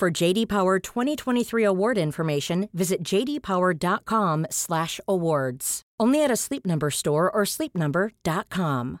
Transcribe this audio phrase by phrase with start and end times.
[0.00, 5.82] For JD Power 2023 award information, visit jdpower.com/awards.
[6.00, 9.00] Only at a Sleep Number store or sleepnumber.com.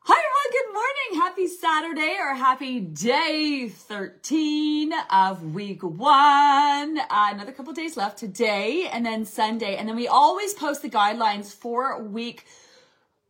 [0.00, 1.22] Hi everyone, good morning.
[1.22, 6.98] Happy Saturday or happy day 13 of week one.
[6.98, 9.76] Uh, another couple days left today and then Sunday.
[9.76, 12.44] And then we always post the guidelines for week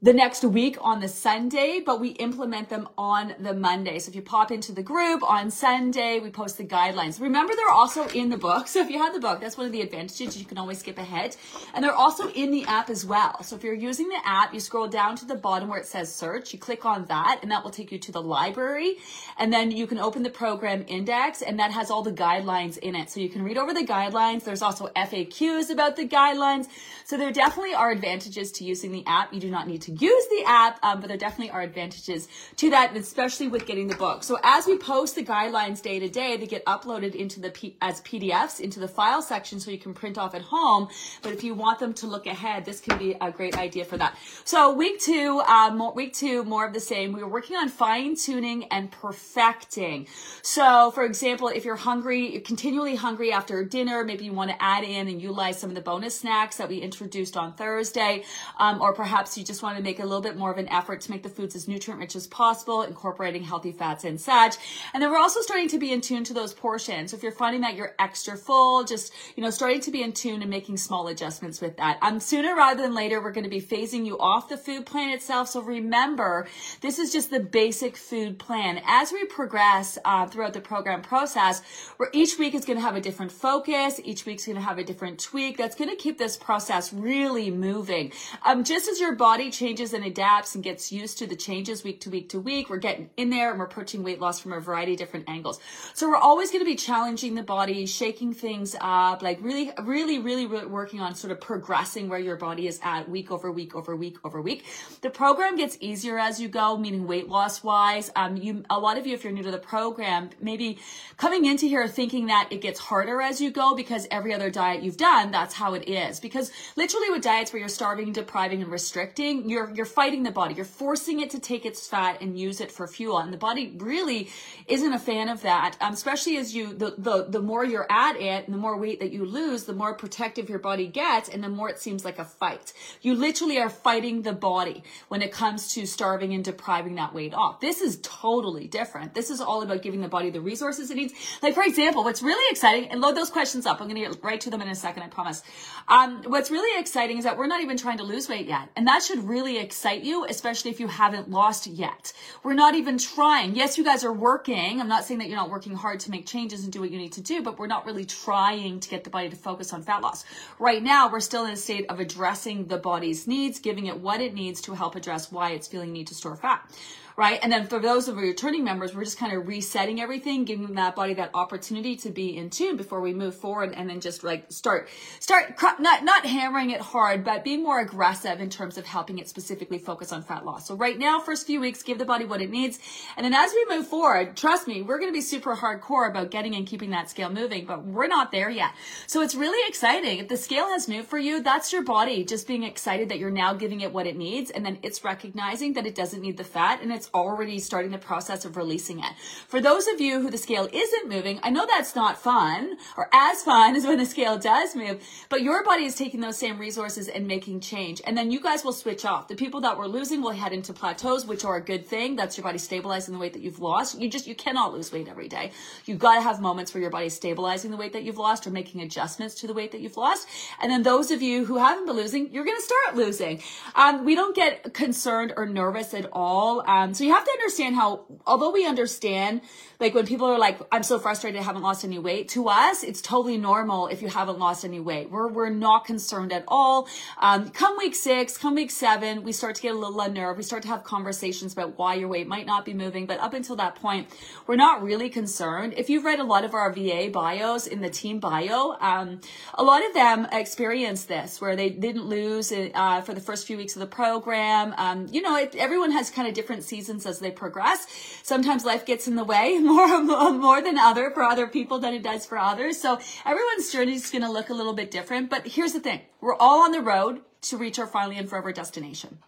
[0.00, 3.98] the next week on the Sunday, but we implement them on the Monday.
[3.98, 7.20] So if you pop into the group on Sunday, we post the guidelines.
[7.20, 8.68] Remember, they're also in the book.
[8.68, 10.38] So if you have the book, that's one of the advantages.
[10.38, 11.34] You can always skip ahead.
[11.74, 13.42] And they're also in the app as well.
[13.42, 16.14] So if you're using the app, you scroll down to the bottom where it says
[16.14, 18.98] search, you click on that, and that will take you to the library.
[19.36, 22.94] And then you can open the program index, and that has all the guidelines in
[22.94, 23.10] it.
[23.10, 24.44] So you can read over the guidelines.
[24.44, 26.68] There's also FAQs about the guidelines.
[27.04, 29.34] So there definitely are advantages to using the app.
[29.34, 32.28] You do not need to to use the app, um, but there definitely are advantages
[32.56, 34.22] to that, especially with getting the book.
[34.22, 37.76] So as we post the guidelines day to day, they get uploaded into the P-
[37.80, 40.88] as PDFs into the file section so you can print off at home.
[41.22, 43.96] But if you want them to look ahead, this can be a great idea for
[43.96, 44.16] that.
[44.44, 47.12] So week two, um, week two, more of the same.
[47.12, 50.06] We were working on fine tuning and perfecting.
[50.42, 54.62] So for example, if you're hungry, you're continually hungry after dinner, maybe you want to
[54.62, 58.24] add in and utilize some of the bonus snacks that we introduced on Thursday,
[58.58, 61.10] um, or perhaps you just want make a little bit more of an effort to
[61.10, 64.56] make the foods as nutrient rich as possible, incorporating healthy fats and such.
[64.92, 67.10] And then we're also starting to be in tune to those portions.
[67.10, 70.12] So if you're finding that you're extra full, just, you know, starting to be in
[70.12, 71.98] tune and making small adjustments with that.
[72.02, 75.10] Um, sooner rather than later, we're going to be phasing you off the food plan
[75.10, 75.48] itself.
[75.48, 76.46] So remember,
[76.80, 78.80] this is just the basic food plan.
[78.86, 81.62] As we progress uh, throughout the program process,
[81.96, 84.78] where each week is going to have a different focus, each week's going to have
[84.78, 85.56] a different tweak.
[85.56, 88.12] That's going to keep this process really moving.
[88.44, 91.84] Um, just as your body changes changes and adapts and gets used to the changes
[91.84, 92.70] week to week to week.
[92.70, 95.60] We're getting in there and we're approaching weight loss from a variety of different angles.
[95.92, 100.20] So we're always going to be challenging the body, shaking things up, like really, really,
[100.20, 103.74] really, really working on sort of progressing where your body is at week over week
[103.74, 104.64] over week over week.
[105.02, 108.10] The program gets easier as you go, meaning weight loss wise.
[108.16, 110.78] Um, you, a lot of you, if you're new to the program, maybe
[111.18, 114.82] coming into here thinking that it gets harder as you go because every other diet
[114.82, 116.20] you've done, that's how it is.
[116.20, 120.30] Because literally with diets where you're starving, depriving, and restricting, you're you're you're fighting the
[120.30, 120.54] body.
[120.54, 123.74] You're forcing it to take its fat and use it for fuel, and the body
[123.78, 124.30] really
[124.66, 125.76] isn't a fan of that.
[125.80, 129.00] Um, especially as you the, the the more you're at it, and the more weight
[129.00, 132.18] that you lose, the more protective your body gets, and the more it seems like
[132.18, 132.72] a fight.
[133.02, 137.34] You literally are fighting the body when it comes to starving and depriving that weight
[137.34, 137.60] off.
[137.60, 139.14] This is totally different.
[139.14, 141.14] This is all about giving the body the resources it needs.
[141.42, 143.80] Like for example, what's really exciting, and load those questions up.
[143.80, 145.02] I'm going to get right to them in a second.
[145.02, 145.42] I promise.
[145.88, 148.86] Um, what's really exciting is that we're not even trying to lose weight yet, and
[148.86, 152.12] that should really really excite you, especially if you haven't lost yet.
[152.42, 153.56] We're not even trying.
[153.56, 154.78] Yes, you guys are working.
[154.78, 156.98] I'm not saying that you're not working hard to make changes and do what you
[156.98, 159.82] need to do, but we're not really trying to get the body to focus on
[159.82, 160.26] fat loss.
[160.58, 164.20] Right now, we're still in a state of addressing the body's needs, giving it what
[164.20, 166.70] it needs to help address why it's feeling need to store fat
[167.18, 167.40] right?
[167.42, 170.72] And then for those of our returning members, we're just kind of resetting everything, giving
[170.74, 174.22] that body that opportunity to be in tune before we move forward and then just
[174.22, 178.86] like start, start, not, not hammering it hard, but being more aggressive in terms of
[178.86, 180.68] helping it specifically focus on fat loss.
[180.68, 182.78] So right now, first few weeks, give the body what it needs.
[183.16, 186.30] And then as we move forward, trust me, we're going to be super hardcore about
[186.30, 188.70] getting and keeping that scale moving, but we're not there yet.
[189.08, 190.18] So it's really exciting.
[190.20, 193.32] If the scale has moved for you, that's your body just being excited that you're
[193.32, 194.52] now giving it what it needs.
[194.52, 197.98] And then it's recognizing that it doesn't need the fat and it's already starting the
[197.98, 199.12] process of releasing it.
[199.46, 203.08] For those of you who the scale isn't moving, I know that's not fun or
[203.12, 206.58] as fun as when the scale does move, but your body is taking those same
[206.58, 208.00] resources and making change.
[208.04, 209.28] And then you guys will switch off.
[209.28, 212.16] The people that were losing will head into plateaus, which are a good thing.
[212.16, 214.00] That's your body stabilizing the weight that you've lost.
[214.00, 215.52] You just, you cannot lose weight every day.
[215.86, 218.50] You've got to have moments where your body's stabilizing the weight that you've lost or
[218.50, 220.28] making adjustments to the weight that you've lost.
[220.60, 223.42] And then those of you who haven't been losing, you're going to start losing.
[223.74, 226.68] Um, we don't get concerned or nervous at all.
[226.68, 229.42] Um, So you have to understand how, although we understand,
[229.80, 232.28] like when people are like, I'm so frustrated, I haven't lost any weight.
[232.30, 235.08] To us, it's totally normal if you haven't lost any weight.
[235.08, 236.88] We're, we're not concerned at all.
[237.20, 240.36] Um, come week six, come week seven, we start to get a little unnerved.
[240.36, 243.06] We start to have conversations about why your weight might not be moving.
[243.06, 244.08] But up until that point,
[244.48, 245.74] we're not really concerned.
[245.76, 249.20] If you've read a lot of our VA bios in the team bio, um,
[249.54, 253.56] a lot of them experience this where they didn't lose uh, for the first few
[253.56, 254.74] weeks of the program.
[254.76, 257.86] Um, you know, it, everyone has kind of different seasons as they progress.
[258.24, 259.56] Sometimes life gets in the way
[260.02, 262.80] more, more than other for other people than it does for others.
[262.80, 265.30] So everyone's journey is going to look a little bit different.
[265.30, 266.00] But here's the thing.
[266.20, 269.18] We're all on the road to reach our finally and forever destination.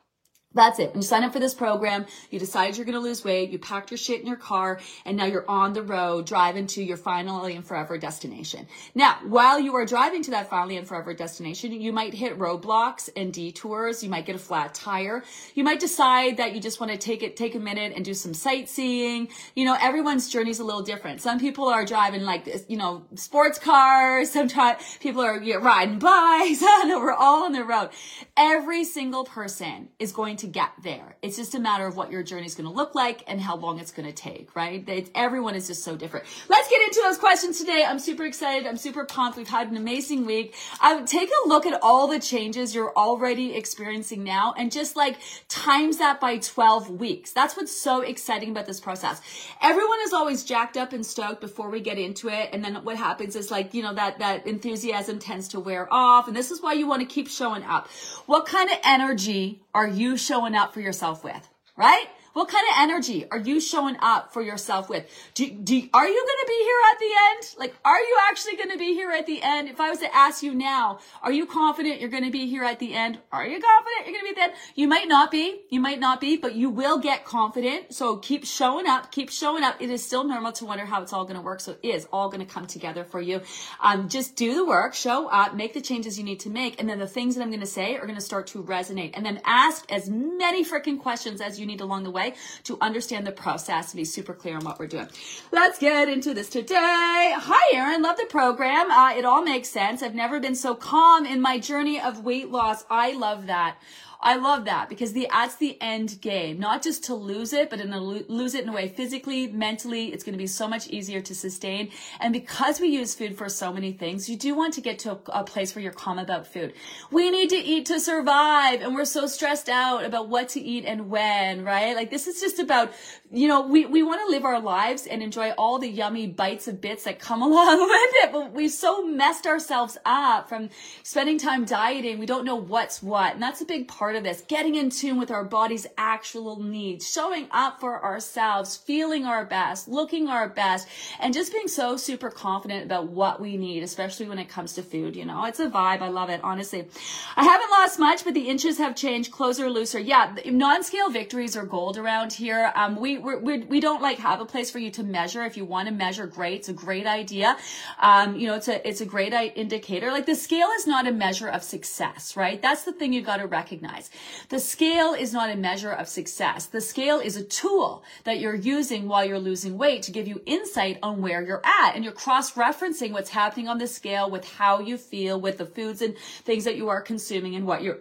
[0.52, 0.90] That's it.
[0.90, 3.58] When you sign up for this program, you decide you're going to lose weight, you
[3.60, 6.96] packed your shit in your car, and now you're on the road driving to your
[6.96, 8.66] finally and forever destination.
[8.96, 13.08] Now, while you are driving to that finally and forever destination, you might hit roadblocks
[13.14, 14.02] and detours.
[14.02, 15.22] You might get a flat tire.
[15.54, 18.12] You might decide that you just want to take it, take a minute and do
[18.12, 19.28] some sightseeing.
[19.54, 21.20] You know, everyone's journey is a little different.
[21.20, 24.32] Some people are driving like, you know, sports cars.
[24.32, 26.60] Sometimes people are you know, riding bikes.
[26.86, 27.90] no, we're all on the road.
[28.36, 31.16] Every single person is going to get there.
[31.22, 33.56] It's just a matter of what your journey is going to look like and how
[33.56, 34.82] long it's going to take, right?
[34.88, 36.26] It's, everyone is just so different.
[36.48, 37.84] Let's get into those questions today.
[37.86, 38.66] I'm super excited.
[38.66, 39.36] I'm super pumped.
[39.36, 40.54] We've had an amazing week.
[40.82, 45.18] Um, take a look at all the changes you're already experiencing now and just like
[45.48, 47.32] times that by 12 weeks.
[47.32, 49.20] That's what's so exciting about this process.
[49.60, 52.50] Everyone is always jacked up and stoked before we get into it.
[52.52, 56.28] And then what happens is like, you know, that, that enthusiasm tends to wear off.
[56.28, 57.88] And this is why you want to keep showing up.
[58.26, 61.48] What kind of energy are you showing up for yourself with?
[61.76, 62.06] Right?
[62.32, 65.04] What kind of energy are you showing up for yourself with?
[65.34, 67.54] Do, do, are you going to be here at the end?
[67.58, 69.68] Like, are you actually going to be here at the end?
[69.68, 72.62] If I was to ask you now, are you confident you're going to be here
[72.62, 73.18] at the end?
[73.32, 74.72] Are you confident you're going to be at the end?
[74.76, 75.62] You might not be.
[75.70, 77.92] You might not be, but you will get confident.
[77.94, 79.10] So keep showing up.
[79.10, 79.82] Keep showing up.
[79.82, 81.58] It is still normal to wonder how it's all going to work.
[81.58, 83.40] So it is all going to come together for you.
[83.82, 86.80] Um, just do the work, show up, make the changes you need to make.
[86.80, 89.10] And then the things that I'm going to say are going to start to resonate.
[89.14, 92.34] And then ask as many freaking questions as you need along the way way
[92.64, 95.08] to understand the process and be super clear on what we're doing.
[95.52, 97.34] Let's get into this today.
[97.36, 98.02] Hi, Erin.
[98.02, 98.90] Love the program.
[98.90, 100.02] Uh, it all makes sense.
[100.02, 102.84] I've never been so calm in my journey of weight loss.
[102.90, 103.76] I love that.
[104.22, 107.80] I love that because the that's the end game, not just to lose it, but
[107.80, 110.86] in a lose it in a way physically, mentally, it's going to be so much
[110.88, 111.90] easier to sustain.
[112.20, 115.12] And because we use food for so many things, you do want to get to
[115.12, 116.72] a, a place where you're calm about food.
[117.10, 120.84] We need to eat to survive, and we're so stressed out about what to eat
[120.84, 121.96] and when, right?
[121.96, 122.92] Like this is just about
[123.32, 126.66] you know, we, we want to live our lives and enjoy all the yummy bites
[126.66, 130.68] of bits that come along with it, but we've so messed ourselves up from
[131.04, 132.18] spending time dieting.
[132.18, 133.34] We don't know what's what.
[133.34, 134.42] And that's a big part of this.
[134.42, 139.86] Getting in tune with our body's actual needs, showing up for ourselves, feeling our best,
[139.86, 140.88] looking our best,
[141.20, 144.82] and just being so super confident about what we need, especially when it comes to
[144.82, 145.14] food.
[145.14, 146.00] You know, it's a vibe.
[146.00, 146.88] I love it, honestly.
[147.36, 150.00] I haven't lost much, but the inches have changed closer, looser.
[150.00, 152.72] Yeah, non-scale victories are gold around here.
[152.74, 155.44] Um, we we're, we do not like have a place for you to measure.
[155.44, 156.60] If you want to measure, great.
[156.60, 157.56] It's a great idea.
[158.00, 160.10] Um, you know, it's a, it's a great indicator.
[160.10, 162.60] Like the scale is not a measure of success, right?
[162.60, 164.10] That's the thing you got to recognize.
[164.48, 166.66] The scale is not a measure of success.
[166.66, 170.42] The scale is a tool that you're using while you're losing weight to give you
[170.46, 171.94] insight on where you're at.
[171.94, 176.02] And you're cross-referencing what's happening on the scale with how you feel with the foods
[176.02, 178.00] and things that you are consuming and what you're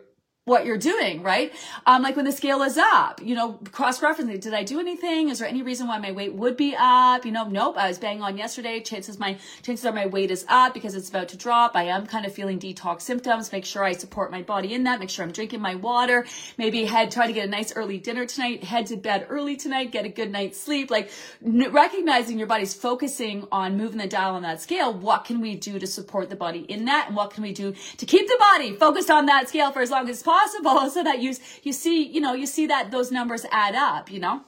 [0.50, 1.54] what you're doing, right?
[1.86, 5.30] Um, like when the scale is up, you know, cross-referencing, did I do anything?
[5.30, 7.25] Is there any reason why my weight would be up?
[7.25, 8.81] You know, nope, I was bang on yesterday.
[8.81, 11.76] Chances my, chances are my weight is up because it's about to drop.
[11.76, 13.52] I am kind of feeling detox symptoms.
[13.52, 15.00] Make sure I support my body in that.
[15.00, 16.26] Make sure I'm drinking my water.
[16.57, 19.92] Maybe head, try to get a nice early dinner tonight, head to bed early tonight,
[19.92, 20.90] get a good night's sleep.
[20.90, 21.12] Like
[21.45, 24.92] n- recognizing your body's focusing on moving the dial on that scale.
[24.92, 27.07] What can we do to support the body in that?
[27.07, 29.92] And what can we do to keep the body focused on that scale for as
[29.92, 30.39] long as possible?
[30.40, 34.12] Possible so that you, you see, you know, you see that those numbers add up,
[34.12, 34.42] you know?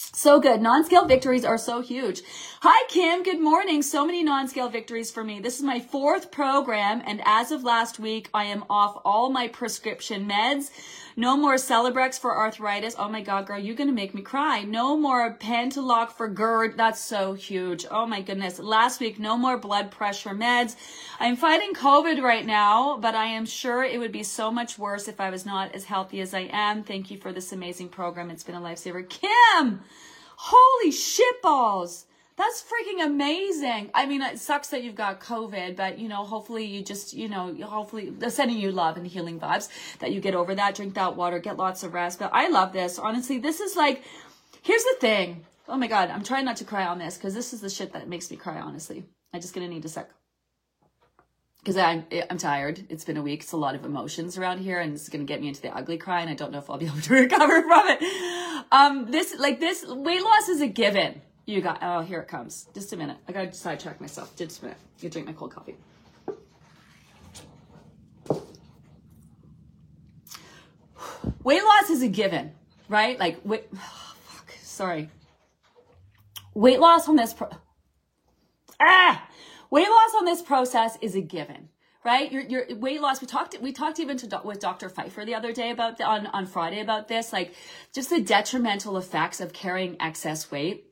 [0.00, 0.62] So good.
[0.62, 2.22] Non-scale victories are so huge.
[2.60, 3.24] Hi, Kim.
[3.24, 3.82] Good morning.
[3.82, 5.40] So many non-scale victories for me.
[5.40, 7.02] This is my fourth program.
[7.04, 10.70] And as of last week, I am off all my prescription meds.
[11.18, 12.94] No more Celebrex for arthritis.
[12.96, 14.62] Oh my God, girl, you're going to make me cry.
[14.62, 16.76] No more Pantoloc for GERD.
[16.76, 17.84] That's so huge.
[17.90, 18.60] Oh my goodness.
[18.60, 20.76] Last week, no more blood pressure meds.
[21.18, 25.08] I'm fighting COVID right now, but I am sure it would be so much worse
[25.08, 26.84] if I was not as healthy as I am.
[26.84, 28.30] Thank you for this amazing program.
[28.30, 29.08] It's been a lifesaver.
[29.08, 29.80] Kim!
[30.36, 32.04] Holy shitballs!
[32.38, 33.90] That's freaking amazing.
[33.92, 37.28] I mean, it sucks that you've got COVID, but you know, hopefully you just, you
[37.28, 39.68] know, hopefully they're sending you love and healing vibes
[39.98, 40.76] that you get over that.
[40.76, 42.20] Drink that water, get lots of rest.
[42.20, 42.98] But I love this.
[42.98, 44.04] Honestly, this is like,
[44.62, 45.46] Here's the thing.
[45.66, 47.92] Oh my God, I'm trying not to cry on this because this is the shit
[47.92, 49.04] that makes me cry, honestly.
[49.32, 50.10] I just gonna need a sec.
[51.60, 52.84] Because I'm, I'm tired.
[52.88, 53.42] It's been a week.
[53.42, 55.98] It's a lot of emotions around here and it's to get me into the ugly
[55.98, 58.64] cry and I don't know if I'll be able to recover from it.
[58.70, 61.22] Um, this, like this, weight loss is a given.
[61.48, 62.68] You got, oh, here it comes.
[62.74, 63.16] Just a minute.
[63.26, 64.36] I got to sidetrack myself.
[64.36, 64.78] Just a minute.
[65.00, 65.76] You drink my cold coffee.
[71.42, 72.52] Weight loss is a given,
[72.90, 73.18] right?
[73.18, 75.08] Like, wait, oh, fuck, sorry.
[76.52, 77.48] Weight loss on this, pro-
[78.78, 79.26] ah,
[79.70, 81.70] weight loss on this process is a given
[82.04, 82.30] right?
[82.32, 83.20] Your, your weight loss.
[83.20, 84.88] We talked, we talked even to, with Dr.
[84.88, 87.54] Pfeiffer the other day about the, on, on Friday about this, like
[87.92, 90.88] just the detrimental effects of carrying excess weight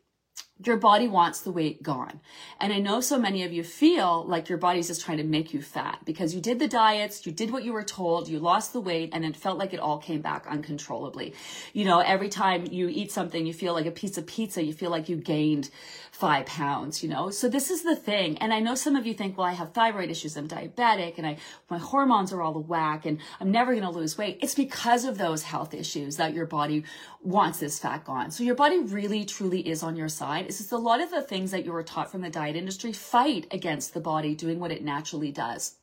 [0.64, 2.20] your body wants the weight gone.
[2.60, 5.52] And I know so many of you feel like your body's just trying to make
[5.52, 8.72] you fat because you did the diets, you did what you were told, you lost
[8.72, 11.34] the weight, and it felt like it all came back uncontrollably.
[11.72, 14.72] You know, every time you eat something, you feel like a piece of pizza, you
[14.72, 15.68] feel like you gained
[16.10, 17.28] five pounds, you know?
[17.28, 18.38] So this is the thing.
[18.38, 21.26] And I know some of you think, well, I have thyroid issues, I'm diabetic, and
[21.26, 21.36] I,
[21.68, 24.38] my hormones are all the whack, and I'm never to lose weight.
[24.40, 26.84] It's because of those health issues that your body
[27.22, 28.30] wants this fat gone.
[28.30, 30.45] So your body really, truly is on your side.
[30.46, 32.92] It's just a lot of the things that you were taught from the diet industry
[32.92, 35.74] fight against the body doing what it naturally does.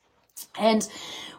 [0.58, 0.88] And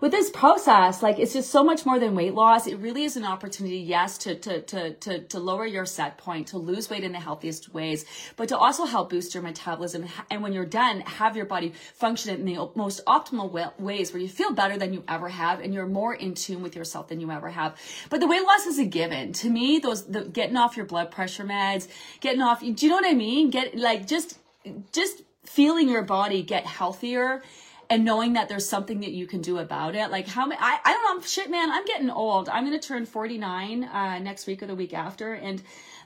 [0.00, 2.66] with this process, like it's just so much more than weight loss.
[2.66, 6.48] It really is an opportunity, yes, to, to, to, to, to lower your set point,
[6.48, 8.04] to lose weight in the healthiest ways,
[8.36, 10.06] but to also help boost your metabolism.
[10.30, 14.28] And when you're done, have your body function in the most optimal ways where you
[14.28, 17.30] feel better than you ever have and you're more in tune with yourself than you
[17.30, 17.76] ever have.
[18.10, 19.32] But the weight loss is a given.
[19.34, 21.88] To me, those, the, getting off your blood pressure meds,
[22.20, 23.50] getting off, do you know what I mean?
[23.50, 24.38] Get like just,
[24.92, 27.42] just feeling your body get healthier
[27.90, 30.10] and knowing that there's something that you can do about it.
[30.10, 32.48] Like how many, I, I don't know, shit, man, I'm getting old.
[32.48, 35.34] I'm going to turn 49, uh, next week or the week after.
[35.34, 35.62] And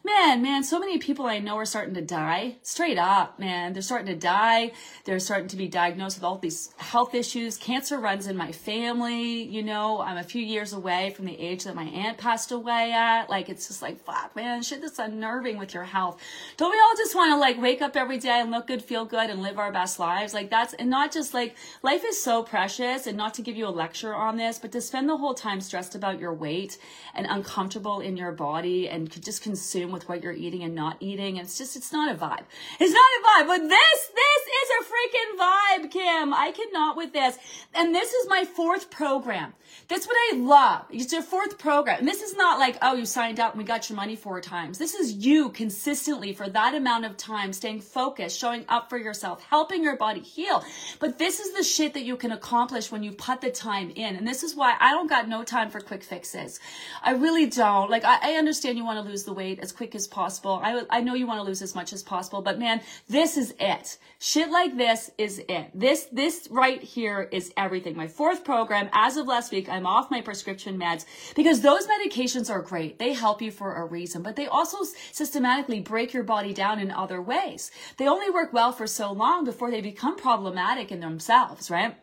[0.09, 2.57] man, man, so many people I know are starting to die.
[2.63, 3.75] Straight up, man.
[3.75, 4.73] They're starting to die.
[5.05, 7.59] They're starting to be diagnosed with all these health issues.
[7.59, 9.43] Cancer runs in my family.
[9.43, 12.93] You know, I'm a few years away from the age that my aunt passed away
[12.93, 13.29] at.
[13.29, 16.21] Like, it's just like, fuck, man, shit that's unnerving with your health.
[16.57, 19.05] Don't we all just want to like wake up every day and look good, feel
[19.05, 20.33] good, and live our best lives?
[20.33, 23.67] Like, that's, and not just like, life is so precious, and not to give you
[23.67, 26.79] a lecture on this, but to spend the whole time stressed about your weight
[27.15, 31.39] and uncomfortable in your body and could just consume what you're eating and not eating.
[31.39, 32.45] And it's just, it's not a vibe.
[32.79, 36.35] It's not a vibe, but this, this is a freaking vibe, Kim.
[36.35, 37.39] I cannot with this.
[37.75, 39.55] And this is my fourth program.
[39.89, 40.85] That's what I love.
[40.91, 42.01] It's your fourth program.
[42.01, 44.41] And this is not like, oh, you signed up and we got your money four
[44.41, 44.77] times.
[44.77, 49.43] This is you consistently for that amount of time, staying focused, showing up for yourself,
[49.45, 50.63] helping your body heal.
[50.99, 54.17] But this is the shit that you can accomplish when you put the time in.
[54.17, 56.61] And this is why I don't got no time for quick fixes.
[57.03, 57.91] I really don't.
[57.91, 60.61] Like, I, I understand you want to lose the weight as quick as possible.
[60.61, 63.55] I, I know you want to lose as much as possible, but man, this is
[63.61, 63.97] it.
[64.19, 65.71] Shit like this is it.
[65.73, 67.97] This, this right here is everything.
[67.97, 71.05] My fourth program, as of last week, I'm off my prescription meds
[71.37, 72.99] because those medications are great.
[72.99, 74.79] They help you for a reason, but they also
[75.13, 77.71] systematically break your body down in other ways.
[77.99, 81.95] They only work well for so long before they become problematic in themselves, right?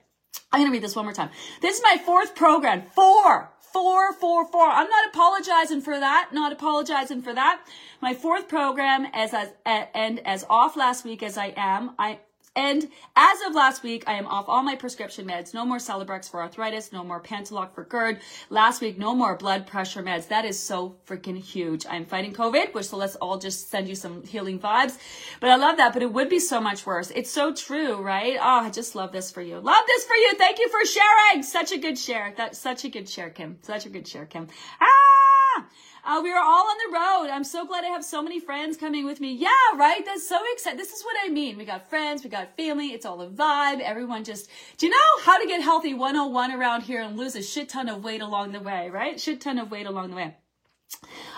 [0.53, 1.31] I'm going to read this one more time.
[1.61, 2.83] This is my fourth program.
[2.93, 4.69] Four four, four, four.
[4.69, 6.29] I'm not apologizing for that.
[6.31, 7.59] Not apologizing for that.
[8.01, 12.19] My fourth program as, as and as off last week as I am, I
[12.55, 15.53] and as of last week, I am off all my prescription meds.
[15.53, 16.91] No more Celebrex for arthritis.
[16.93, 18.19] No more Pantoloc for GERD.
[18.49, 20.29] Last week, no more blood pressure meds.
[20.29, 21.85] That is so freaking huge.
[21.89, 24.97] I'm fighting COVID, which so let's all just send you some healing vibes.
[25.39, 25.93] But I love that.
[25.93, 27.11] But it would be so much worse.
[27.13, 28.37] It's so true, right?
[28.39, 29.59] Oh, I just love this for you.
[29.59, 30.33] Love this for you.
[30.35, 31.43] Thank you for sharing.
[31.43, 32.33] Such a good share.
[32.37, 33.57] That's such a good share, Kim.
[33.63, 34.47] Such a good share, Kim.
[34.79, 35.65] Ah!
[36.05, 37.33] Uh, we are all on the road.
[37.33, 39.33] I'm so glad I have so many friends coming with me.
[39.33, 40.05] Yeah, right?
[40.05, 40.77] That's so exciting.
[40.77, 41.57] This is what I mean.
[41.57, 42.89] We got friends, we got family.
[42.89, 43.79] It's all a vibe.
[43.79, 44.47] Everyone just,
[44.77, 47.89] do you know how to get healthy 101 around here and lose a shit ton
[47.89, 49.19] of weight along the way, right?
[49.19, 50.35] Shit ton of weight along the way.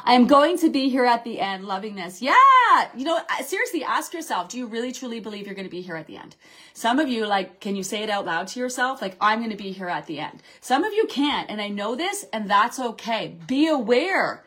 [0.03, 2.21] I am going to be here at the end, loving this.
[2.21, 2.33] Yeah.
[2.93, 5.95] You know, seriously, ask yourself, do you really truly believe you're going to be here
[5.95, 6.35] at the end?
[6.73, 9.01] Some of you, like, can you say it out loud to yourself?
[9.01, 10.43] Like, I'm going to be here at the end.
[10.59, 11.49] Some of you can't.
[11.49, 13.37] And I know this, and that's okay.
[13.47, 14.43] Be aware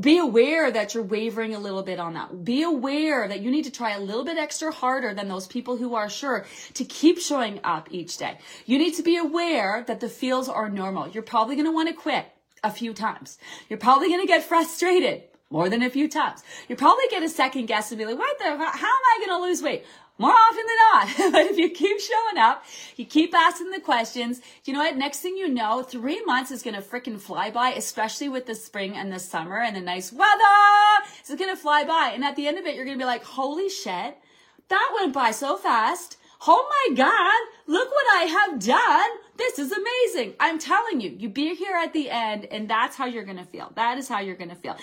[0.00, 2.44] be aware that you're wavering a little bit on that.
[2.44, 5.76] Be aware that you need to try a little bit extra harder than those people
[5.76, 8.38] who are sure to keep showing up each day.
[8.66, 11.08] You need to be aware that the feels are normal.
[11.08, 12.26] You're probably going to want to quit
[12.62, 13.38] a few times.
[13.68, 16.42] You're probably going to get frustrated more than a few times.
[16.68, 19.40] You probably get a second guess and be like, what the, how am I going
[19.40, 19.84] to lose weight?
[20.18, 20.76] More often than
[21.20, 21.32] not.
[21.32, 22.64] but if you keep showing up,
[22.96, 24.96] you keep asking the questions, you know what?
[24.96, 28.54] Next thing you know, three months is going to freaking fly by, especially with the
[28.54, 30.32] spring and the summer and the nice weather.
[31.20, 32.12] It's going to fly by.
[32.14, 34.16] And at the end of it, you're going to be like, holy shit,
[34.68, 36.16] that went by so fast.
[36.46, 39.25] Oh my God, look what I have done.
[39.36, 40.34] This is amazing.
[40.40, 43.44] I'm telling you, you be here at the end and that's how you're going to
[43.44, 43.70] feel.
[43.74, 44.76] That is how you're going to feel.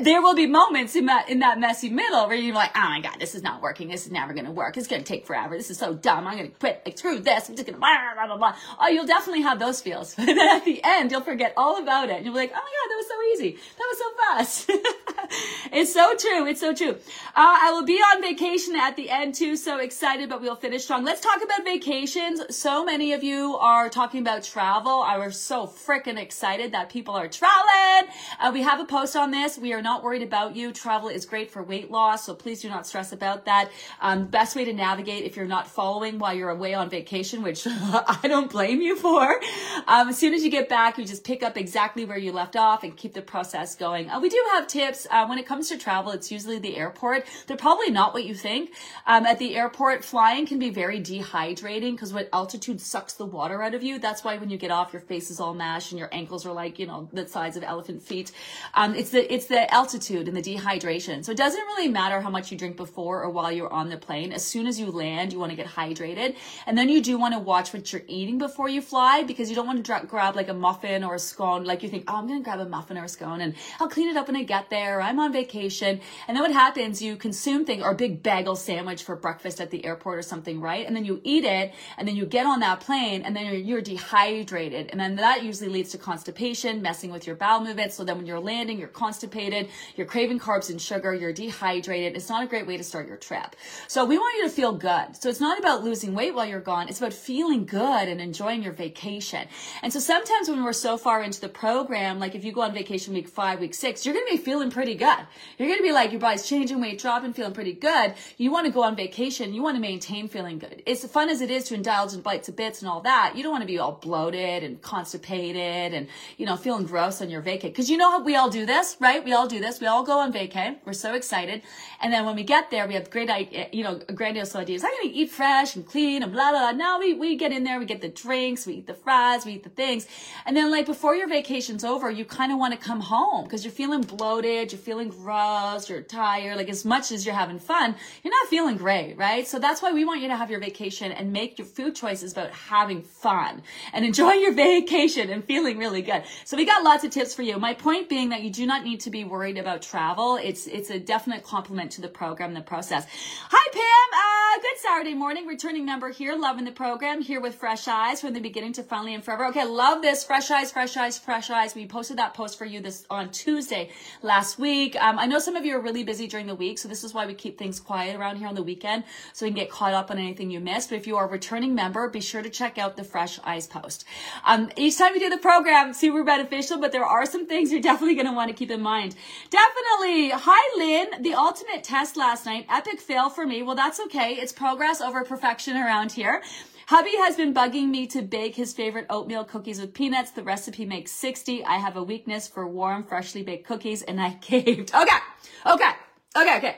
[0.00, 3.00] There will be moments in that, in that messy middle where you're like, oh my
[3.00, 3.88] God, this is not working.
[3.88, 4.76] This is never going to work.
[4.76, 5.56] It's going to take forever.
[5.56, 6.26] This is so dumb.
[6.26, 6.82] I'm going to quit.
[6.84, 7.48] Like, screw this.
[7.48, 8.56] I'm just going to blah, blah, blah, blah.
[8.80, 10.14] Oh, you'll definitely have those feels.
[10.20, 12.22] But then at the end, you'll forget all about it.
[12.22, 13.58] You'll be like, oh my God, that was so easy.
[13.78, 15.70] That was so fast.
[15.72, 16.46] it's so true.
[16.46, 16.96] It's so true.
[17.34, 19.56] Uh, I will be on vacation at the end too.
[19.56, 21.04] So excited, but we'll finish strong.
[21.04, 22.54] Let's talk about vacations.
[22.54, 25.02] So many of you are talking about travel.
[25.02, 28.10] I was so freaking excited that people are traveling.
[28.40, 29.58] Uh, we have a post on this.
[29.58, 30.72] We are not worried about you.
[30.72, 33.70] Travel is great for weight loss, so please do not stress about that.
[34.00, 37.66] Um, best way to navigate if you're not following while you're away on vacation, which
[37.66, 39.38] I don't blame you for.
[39.86, 42.56] Um, as soon as you get back, you just pick up exactly where you left
[42.56, 44.08] off and keep the process going.
[44.08, 46.10] Uh, we do have tips uh, when it comes to travel.
[46.12, 47.26] It's usually the airport.
[47.46, 48.72] They're probably not what you think.
[49.06, 53.62] Um, at the airport, flying can be very dehydrating because what altitude sucks the water
[53.62, 55.98] out of you, that's why when you get off, your face is all mashed and
[55.98, 58.32] your ankles are like, you know, the size of elephant feet.
[58.74, 61.24] Um, it's the, it's the altitude and the dehydration.
[61.24, 63.96] So it doesn't really matter how much you drink before or while you're on the
[63.96, 64.32] plane.
[64.32, 66.36] As soon as you land, you want to get hydrated.
[66.66, 69.56] And then you do want to watch what you're eating before you fly because you
[69.56, 71.64] don't want to grab like a muffin or a scone.
[71.64, 73.88] Like you think, oh, I'm going to grab a muffin or a scone and I'll
[73.88, 75.00] clean it up when I get there.
[75.00, 76.00] I'm on vacation.
[76.28, 77.02] And then what happens?
[77.02, 80.60] You consume things or a big bagel sandwich for breakfast at the airport or something,
[80.60, 80.86] right?
[80.86, 83.54] And then you eat it and then you get on that plane and then you're,
[83.54, 84.90] you're dehydrated dehydrated.
[84.90, 87.96] And then that usually leads to constipation, messing with your bowel movements.
[87.96, 92.16] So then when you're landing, you're constipated, you're craving carbs and sugar, you're dehydrated.
[92.16, 93.56] It's not a great way to start your trip.
[93.88, 95.16] So we want you to feel good.
[95.20, 96.88] So it's not about losing weight while you're gone.
[96.88, 99.46] It's about feeling good and enjoying your vacation.
[99.82, 102.74] And so sometimes when we're so far into the program, like if you go on
[102.74, 105.18] vacation week five, week six, you're going to be feeling pretty good.
[105.58, 108.14] You're going to be like, your body's changing weight, dropping, feeling pretty good.
[108.36, 109.54] You want to go on vacation.
[109.54, 110.82] You want to maintain feeling good.
[110.86, 113.34] It's fun as it is to indulge in bites of bits and all that.
[113.36, 117.30] You don't want to be all bloated and constipated and, you know, feeling gross on
[117.30, 117.74] your vacay.
[117.74, 119.24] Cause you know how we all do this, right?
[119.24, 119.80] We all do this.
[119.80, 120.76] We all go on vacay.
[120.84, 121.62] We're so excited.
[122.00, 124.82] And then when we get there, we have great, eh, you know, grandiose ideas.
[124.84, 126.72] I'm going to eat fresh and clean and blah, blah, blah.
[126.72, 129.52] Now we, we get in there, we get the drinks, we eat the fries, we
[129.52, 130.06] eat the things.
[130.46, 133.64] And then like before your vacation's over, you kind of want to come home because
[133.64, 136.56] you're feeling bloated, you're feeling gross, you're tired.
[136.56, 139.46] Like as much as you're having fun, you're not feeling great, right?
[139.46, 142.32] So that's why we want you to have your vacation and make your food choices
[142.32, 143.59] about having fun
[143.92, 146.22] and enjoy your vacation and feeling really good.
[146.44, 147.58] So we got lots of tips for you.
[147.58, 150.38] My point being that you do not need to be worried about travel.
[150.42, 153.06] It's it's a definite compliment to the program, the process.
[153.10, 157.88] Hi Pam, uh, good Saturday morning, returning member here, loving the program, here with fresh
[157.88, 159.46] eyes from the beginning to finally and forever.
[159.46, 161.74] Okay, love this fresh eyes, fresh eyes, fresh eyes.
[161.74, 163.90] We posted that post for you this on Tuesday
[164.22, 164.96] last week.
[164.96, 167.12] Um, I know some of you are really busy during the week, so this is
[167.14, 169.94] why we keep things quiet around here on the weekend, so we can get caught
[169.94, 170.90] up on anything you missed.
[170.90, 173.66] But if you are a returning member, be sure to check out the fresh eyes
[173.66, 174.04] post.
[174.44, 177.80] Um, each time you do the program, super beneficial, but there are some things you're
[177.80, 179.16] definitely going to want to keep in mind.
[179.50, 180.30] Definitely.
[180.30, 181.22] Hi, Lynn.
[181.22, 182.66] The ultimate test last night.
[182.70, 183.62] Epic fail for me.
[183.62, 184.34] Well, that's okay.
[184.34, 186.42] It's progress over perfection around here.
[186.90, 190.32] Hubby has been bugging me to bake his favorite oatmeal cookies with peanuts.
[190.32, 191.64] The recipe makes 60.
[191.64, 194.92] I have a weakness for warm, freshly baked cookies and I caved.
[194.92, 195.18] Okay.
[195.66, 195.90] Okay.
[196.36, 196.56] Okay.
[196.56, 196.76] Okay.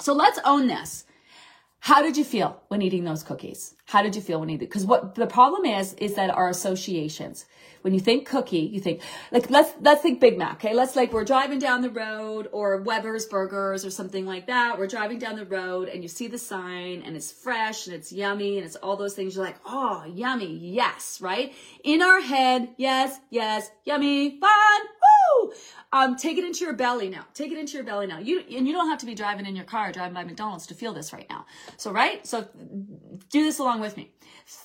[0.00, 1.04] So let's own this.
[1.80, 3.74] How did you feel when eating those cookies?
[3.88, 4.68] How did you feel when eating?
[4.68, 7.46] Because what the problem is, is that our associations.
[7.80, 9.00] When you think cookie, you think
[9.32, 10.56] like let's let's think Big Mac.
[10.56, 14.78] Okay, let's like we're driving down the road or Weber's Burgers or something like that.
[14.78, 18.12] We're driving down the road and you see the sign and it's fresh and it's
[18.12, 19.36] yummy and it's all those things.
[19.36, 21.54] You're like, oh, yummy, yes, right?
[21.82, 24.80] In our head, yes, yes, yummy, fun,
[25.92, 27.24] Um, take it into your belly now.
[27.34, 28.18] Take it into your belly now.
[28.18, 30.74] You and you don't have to be driving in your car, driving by McDonald's to
[30.74, 31.46] feel this right now.
[31.76, 32.48] So right, so
[33.30, 34.12] do this along with me.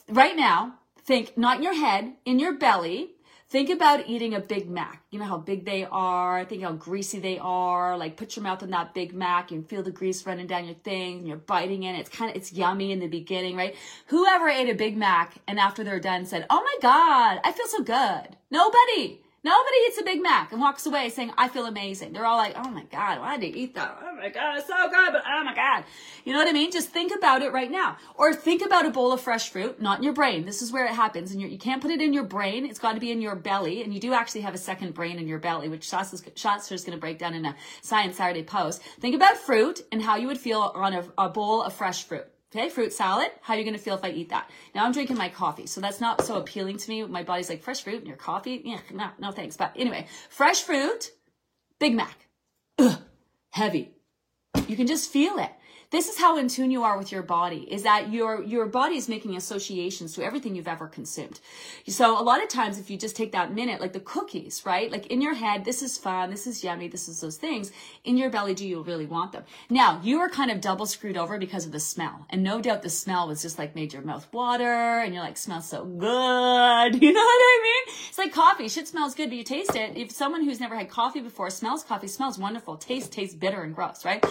[0.09, 3.11] Right now, think not in your head, in your belly.
[3.53, 5.03] Think about eating a Big Mac.
[5.11, 6.43] You know how big they are.
[6.43, 7.95] Think how greasy they are.
[7.95, 10.73] Like put your mouth on that Big Mac and feel the grease running down your
[10.73, 11.93] thing and you're biting in.
[11.93, 13.75] It's kind of, it's yummy in the beginning, right?
[14.07, 17.67] Whoever ate a Big Mac and after they're done said, Oh my God, I feel
[17.67, 18.35] so good.
[18.49, 19.22] Nobody.
[19.45, 22.13] Nobody eats a Big Mac and walks away saying, I feel amazing.
[22.13, 23.99] They're all like, oh my God, why did you eat that?
[24.01, 25.83] Oh my God, it's so good, but oh my God.
[26.23, 26.71] You know what I mean?
[26.71, 27.97] Just think about it right now.
[28.15, 30.45] Or think about a bowl of fresh fruit, not in your brain.
[30.45, 31.33] This is where it happens.
[31.33, 32.65] And you can't put it in your brain.
[32.65, 33.83] It's got to be in your belly.
[33.83, 36.15] And you do actually have a second brain in your belly, which Shasta
[36.73, 38.81] is going to break down in a Science Saturday post.
[39.01, 42.25] Think about fruit and how you would feel on a, a bowl of fresh fruit.
[42.55, 43.31] Okay, fruit salad.
[43.41, 44.47] How are you going to feel if I eat that?
[44.75, 47.03] Now I'm drinking my coffee, so that's not so appealing to me.
[47.03, 48.61] My body's like fresh fruit and your coffee.
[48.63, 49.57] Yeah, no, no thanks.
[49.57, 51.11] But anyway, fresh fruit,
[51.79, 52.27] Big Mac,
[52.77, 52.99] Ugh,
[53.49, 53.95] heavy.
[54.67, 55.49] You can just feel it
[55.93, 58.95] this is how in tune you are with your body is that your your body
[58.95, 61.39] is making associations to everything you've ever consumed.
[61.87, 64.91] So a lot of times if you just take that minute like the cookies right?
[64.91, 67.71] Like in your head this is fun this is yummy this is those things.
[68.03, 69.43] In your belly do you really want them?
[69.69, 72.25] Now you are kind of double screwed over because of the smell.
[72.31, 74.63] And no doubt the smell was just like made your mouth water
[74.99, 77.03] and you're like smells so good.
[77.03, 77.95] You know what i mean?
[78.09, 78.67] It's like coffee.
[78.67, 79.95] Shit smells good but you taste it.
[79.95, 82.77] If someone who's never had coffee before smells coffee smells wonderful.
[82.77, 84.25] Taste tastes bitter and gross right?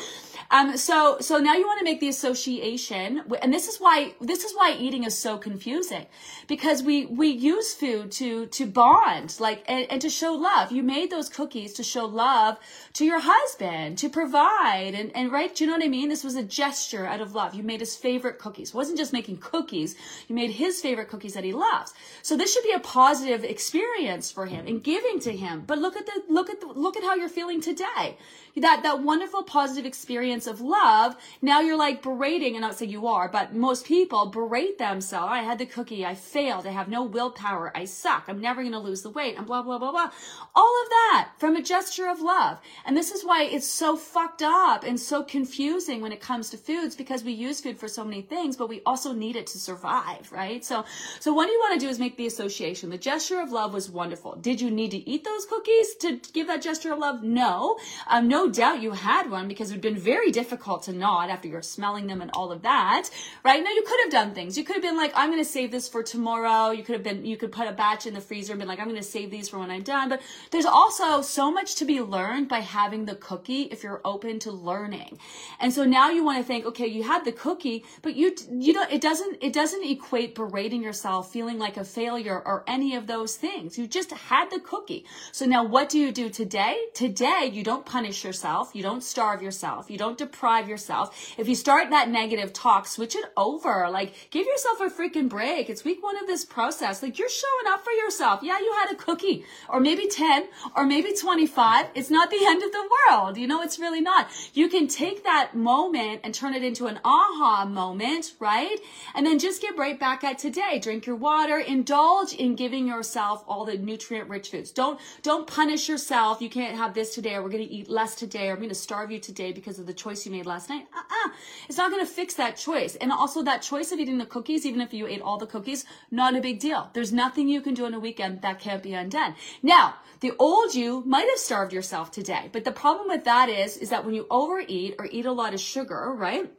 [0.50, 4.14] Um so so now now you want to make the association and this is why
[4.22, 6.06] this is why eating is so confusing
[6.46, 10.72] because we we use food to to bond like and, and to show love.
[10.72, 12.56] You made those cookies to show love
[12.94, 16.08] to your husband to provide and and right do you know what i mean?
[16.08, 17.54] This was a gesture out of love.
[17.54, 18.70] You made his favorite cookies.
[18.70, 19.94] It wasn't just making cookies.
[20.28, 21.92] You made his favorite cookies that he loves.
[22.22, 25.64] So this should be a positive experience for him and giving to him.
[25.66, 28.16] But look at the look at the look at how you're feeling today.
[28.56, 33.06] That that wonderful positive experience of love now you're like berating, and not say you
[33.06, 35.30] are, but most people berate themselves.
[35.30, 36.04] I had the cookie.
[36.04, 36.66] I failed.
[36.66, 37.72] I have no willpower.
[37.74, 38.24] I suck.
[38.28, 40.10] I'm never going to lose the weight and blah, blah, blah, blah.
[40.54, 42.58] All of that from a gesture of love.
[42.84, 46.56] And this is why it's so fucked up and so confusing when it comes to
[46.56, 49.58] foods because we use food for so many things, but we also need it to
[49.58, 50.64] survive, right?
[50.64, 50.84] So,
[51.20, 52.90] so what you want to do is make the association.
[52.90, 54.36] The gesture of love was wonderful.
[54.36, 57.22] Did you need to eat those cookies to give that gesture of love?
[57.22, 57.78] No.
[58.08, 61.28] Um, no doubt you had one because it would have been very difficult to not
[61.28, 63.10] after you're smelling them and all of that,
[63.44, 63.62] right?
[63.62, 64.56] Now you could have done things.
[64.56, 66.70] You could have been like, I'm going to save this for tomorrow.
[66.70, 68.78] You could have been, you could put a batch in the freezer and been like,
[68.78, 70.08] I'm going to save these for when I'm done.
[70.08, 74.38] But there's also so much to be learned by having the cookie if you're open
[74.40, 75.18] to learning.
[75.58, 78.72] And so now you want to think, okay, you had the cookie, but you, you
[78.72, 83.08] don't, it doesn't, it doesn't equate berating yourself, feeling like a failure or any of
[83.08, 83.76] those things.
[83.76, 85.04] You just had the cookie.
[85.32, 86.76] So now what do you do today?
[86.94, 88.70] Today, you don't punish yourself.
[88.72, 89.90] You don't starve yourself.
[89.90, 90.91] You don't deprive yourself.
[91.38, 93.88] If you start that negative talk, switch it over.
[93.90, 95.70] Like, give yourself a freaking break.
[95.70, 97.02] It's week one of this process.
[97.02, 98.40] Like, you're showing up for yourself.
[98.42, 101.86] Yeah, you had a cookie, or maybe 10, or maybe 25.
[101.94, 103.36] It's not the end of the world.
[103.36, 104.28] You know, it's really not.
[104.54, 108.78] You can take that moment and turn it into an aha moment, right?
[109.14, 110.78] And then just get right back at today.
[110.78, 114.70] Drink your water, indulge in giving yourself all the nutrient rich foods.
[114.70, 116.40] Don't, don't punish yourself.
[116.40, 118.68] You can't have this today, or we're going to eat less today, or I'm going
[118.68, 120.81] to starve you today because of the choice you made last night.
[120.92, 121.30] Uh-uh
[121.68, 122.96] it's not going to fix that choice.
[122.96, 125.84] And also that choice of eating the cookies, even if you ate all the cookies,
[126.10, 126.90] not a big deal.
[126.92, 129.34] There's nothing you can do in a weekend that can't be undone.
[129.62, 133.76] Now, the old you might have starved yourself today, but the problem with that is,
[133.76, 136.50] is that when you overeat or eat a lot of sugar, right?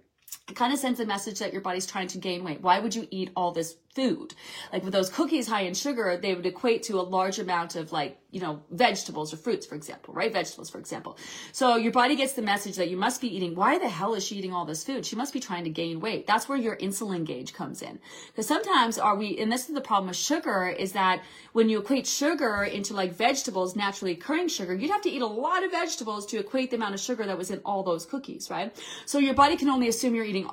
[0.49, 2.61] It kind of sends a message that your body's trying to gain weight.
[2.61, 4.33] Why would you eat all this food.
[4.71, 7.91] Like with those cookies high in sugar, they would equate to a large amount of
[7.91, 10.33] like, you know, vegetables or fruits, for example, right?
[10.33, 11.17] Vegetables, for example.
[11.51, 13.53] So your body gets the message that you must be eating.
[13.55, 15.05] Why the hell is she eating all this food?
[15.05, 16.25] She must be trying to gain weight.
[16.25, 17.99] That's where your insulin gauge comes in.
[18.27, 21.79] Because sometimes are we, and this is the problem with sugar, is that when you
[21.79, 25.71] equate sugar into like vegetables, naturally occurring sugar, you'd have to eat a lot of
[25.71, 28.75] vegetables to equate the amount of sugar that was in all those cookies, right?
[29.05, 30.49] So your body can only assume you're eating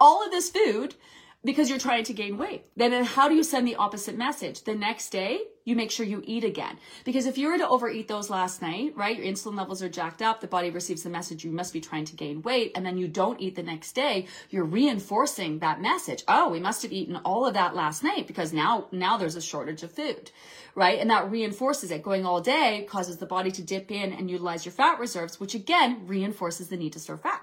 [0.00, 0.96] all of this food
[1.44, 2.64] because you're trying to gain weight.
[2.76, 4.62] Then how do you send the opposite message?
[4.64, 6.78] The next day, you make sure you eat again.
[7.04, 10.22] Because if you were to overeat those last night, right, your insulin levels are jacked
[10.22, 12.98] up, the body receives the message you must be trying to gain weight, and then
[12.98, 16.22] you don't eat the next day, you're reinforcing that message.
[16.28, 19.42] Oh, we must have eaten all of that last night because now now there's a
[19.42, 20.30] shortage of food.
[20.74, 20.98] Right?
[20.98, 22.02] And that reinforces it.
[22.02, 25.54] Going all day causes the body to dip in and utilize your fat reserves, which
[25.54, 27.42] again reinforces the need to store fat.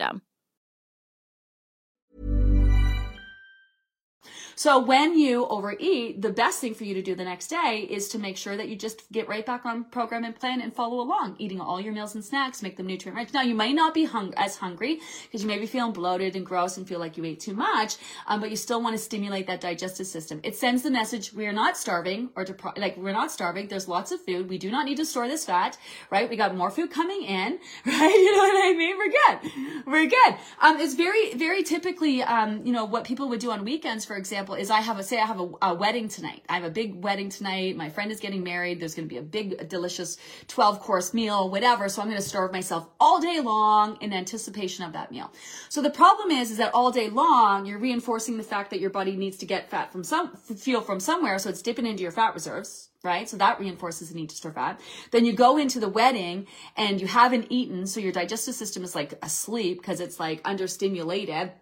[0.00, 0.29] system.
[4.56, 8.08] So when you overeat, the best thing for you to do the next day is
[8.08, 11.00] to make sure that you just get right back on program and plan and follow
[11.00, 13.32] along, eating all your meals and snacks, make them nutrient rich.
[13.32, 16.44] Now you might not be hung- as hungry because you may be feeling bloated and
[16.44, 19.46] gross and feel like you ate too much, um, but you still want to stimulate
[19.46, 20.40] that digestive system.
[20.42, 23.68] It sends the message we are not starving or depri- like we're not starving.
[23.68, 24.48] There's lots of food.
[24.48, 25.78] We do not need to store this fat,
[26.10, 26.28] right?
[26.28, 28.14] We got more food coming in, right?
[28.14, 28.96] You know what I mean?
[28.98, 29.86] We're good.
[29.86, 30.34] We're good.
[30.60, 34.16] Um, it's very, very typically, um, you know, what people would do on weekends, for
[34.16, 36.42] example example, is I have a say I have a, a, wedding tonight.
[36.48, 37.76] I have a big wedding tonight.
[37.76, 38.80] My friend is getting married.
[38.80, 40.16] There's going to be a big, delicious
[40.48, 41.88] 12 course meal, whatever.
[41.88, 45.32] So I'm going to starve myself all day long in anticipation of that meal.
[45.68, 48.90] So the problem is, is that all day long you're reinforcing the fact that your
[48.90, 51.38] body needs to get fat from some fuel from somewhere.
[51.38, 53.30] So it's dipping into your fat reserves right?
[53.30, 54.78] So that reinforces the need to store fat.
[55.10, 58.94] Then you go into the wedding and you haven't eaten, so your digestive system is
[58.94, 61.52] like asleep because it's like understimulated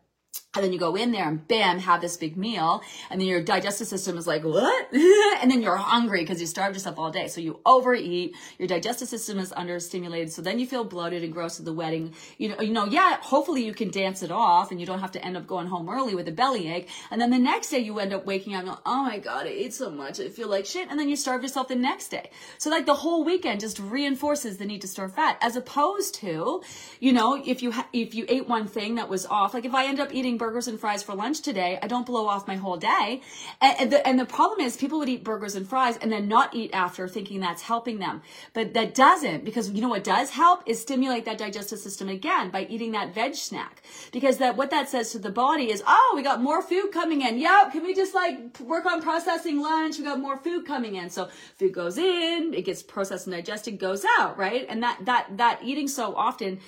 [0.59, 2.83] and then you go in there and bam, have this big meal.
[3.11, 4.93] And then your digestive system is like, what?
[4.93, 7.29] and then you're hungry because you starved yourself all day.
[7.29, 8.35] So you overeat.
[8.59, 10.31] Your digestive system is understimulated.
[10.31, 12.15] So then you feel bloated and gross at the wedding.
[12.39, 15.13] You know, you know, yeah, hopefully you can dance it off and you don't have
[15.13, 16.89] to end up going home early with a bellyache.
[17.11, 19.75] And then the next day you end up waking up oh my God, I ate
[19.75, 20.21] so much.
[20.21, 20.89] I feel like shit.
[20.91, 22.31] And then you starve yourself the next day.
[22.59, 26.63] So like the whole weekend just reinforces the need to store fat as opposed to,
[27.01, 29.75] you know, if you, ha- if you ate one thing that was off, like if
[29.75, 32.57] I end up eating burgers and fries for lunch today, I don't blow off my
[32.57, 33.21] whole day.
[33.61, 36.27] And, and, the, and the problem is people would eat burgers and fries and then
[36.27, 38.23] not eat after thinking that's helping them.
[38.55, 42.49] But that doesn't because you know what does help is stimulate that digestive system again
[42.49, 43.83] by eating that veg snack.
[44.11, 47.21] Because that what that says to the body is, oh, we got more food coming
[47.21, 47.37] in.
[47.37, 49.99] Yep, can we just like work on processing lunch?
[49.99, 51.11] We got more food coming in.
[51.11, 54.65] So food goes in, it gets processed and digested, goes out, right?
[54.67, 56.61] And that that that eating so often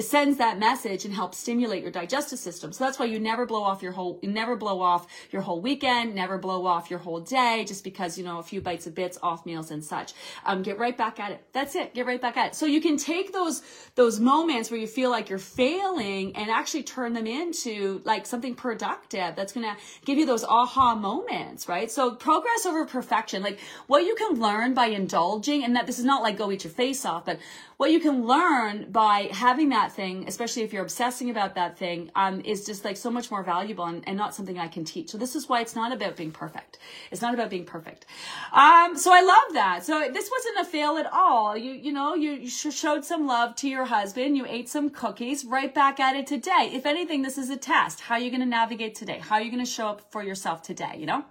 [0.00, 2.72] sends that message and helps stimulate your digestive system.
[2.72, 5.60] So that's why you never blow off your whole, you never blow off your whole
[5.60, 8.94] weekend, never blow off your whole day just because, you know, a few bites of
[8.94, 10.12] bits off meals and such.
[10.44, 11.44] Um, get right back at it.
[11.52, 11.94] That's it.
[11.94, 12.54] Get right back at it.
[12.56, 13.62] So you can take those,
[13.94, 18.56] those moments where you feel like you're failing and actually turn them into like something
[18.56, 21.88] productive that's going to give you those aha moments, right?
[21.88, 26.04] So progress over perfection, like what you can learn by indulging and that this is
[26.04, 27.38] not like go eat your face off, but
[27.76, 32.10] what you can learn by having that thing, especially if you're obsessing about that thing,
[32.14, 35.10] um, is just like so much more valuable and, and, not something I can teach.
[35.10, 36.78] So this is why it's not about being perfect.
[37.10, 38.06] It's not about being perfect.
[38.52, 39.84] Um, so I love that.
[39.84, 41.56] So this wasn't a fail at all.
[41.56, 44.36] You, you know, you, you showed some love to your husband.
[44.36, 46.70] You ate some cookies right back at it today.
[46.72, 48.02] If anything, this is a test.
[48.02, 49.18] How are you going to navigate today?
[49.18, 50.96] How are you going to show up for yourself today?
[50.96, 51.24] You know?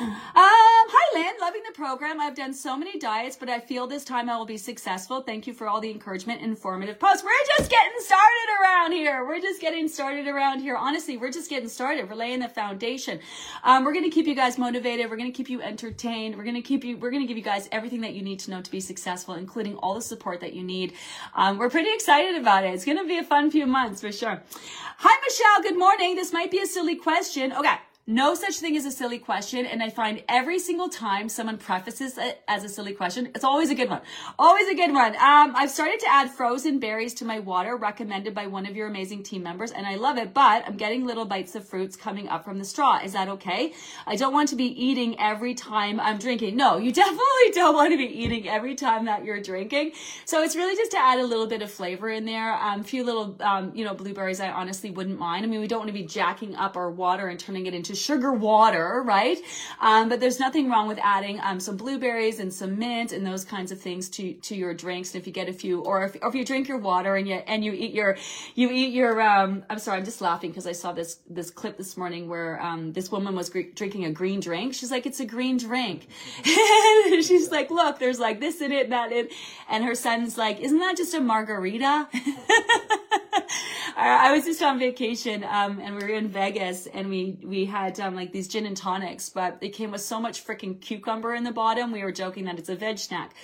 [0.00, 0.06] Um,
[0.36, 1.34] hi, Lynn.
[1.40, 2.20] Loving the program.
[2.20, 5.22] I've done so many diets, but I feel this time I will be successful.
[5.22, 7.22] Thank you for all the encouragement informative posts.
[7.22, 9.24] We're just getting started around here.
[9.24, 10.74] We're just getting started around here.
[10.74, 12.10] Honestly, we're just getting started.
[12.10, 13.20] We're laying the foundation.
[13.62, 15.08] Um, we're to keep you guys motivated.
[15.08, 16.36] We're to keep you entertained.
[16.36, 18.60] We're to keep you, we're to give you guys everything that you need to know
[18.60, 20.94] to be successful, including all the support that you need.
[21.36, 22.74] Um, we're pretty excited about it.
[22.74, 24.42] It's to be a fun few months for sure.
[24.98, 25.70] Hi, Michelle.
[25.70, 26.16] Good morning.
[26.16, 27.52] This might be a silly question.
[27.52, 27.76] Okay.
[28.10, 29.66] No such thing as a silly question.
[29.66, 33.68] And I find every single time someone prefaces it as a silly question, it's always
[33.68, 34.00] a good one.
[34.38, 35.14] Always a good one.
[35.16, 38.86] Um, I've started to add frozen berries to my water recommended by one of your
[38.86, 42.30] amazing team members and I love it, but I'm getting little bites of fruits coming
[42.30, 42.98] up from the straw.
[42.98, 43.74] Is that okay?
[44.06, 46.56] I don't want to be eating every time I'm drinking.
[46.56, 49.92] No, you definitely don't want to be eating every time that you're drinking.
[50.24, 52.54] So it's really just to add a little bit of flavor in there.
[52.54, 55.44] A um, few little, um, you know, blueberries I honestly wouldn't mind.
[55.44, 57.97] I mean, we don't want to be jacking up our water and turning it into
[57.98, 59.38] sugar water, right?
[59.80, 63.44] Um, but there's nothing wrong with adding um, some blueberries and some mint and those
[63.44, 65.14] kinds of things to to your drinks.
[65.14, 67.28] And if you get a few, or if, or if you drink your water and
[67.28, 68.16] you and you eat your
[68.54, 71.76] you eat your um, I'm sorry, I'm just laughing because I saw this this clip
[71.76, 74.74] this morning where um, this woman was gr- drinking a green drink.
[74.74, 76.08] She's like, it's a green drink.
[76.46, 79.28] and she's like, look, there's like this in it, that in,
[79.68, 82.08] and her son's like, isn't that just a margarita?
[84.00, 87.98] I was just on vacation, um, and we were in Vegas, and we we had
[87.98, 91.42] um, like these gin and tonics, but they came with so much freaking cucumber in
[91.42, 91.90] the bottom.
[91.90, 93.34] We were joking that it's a veg snack,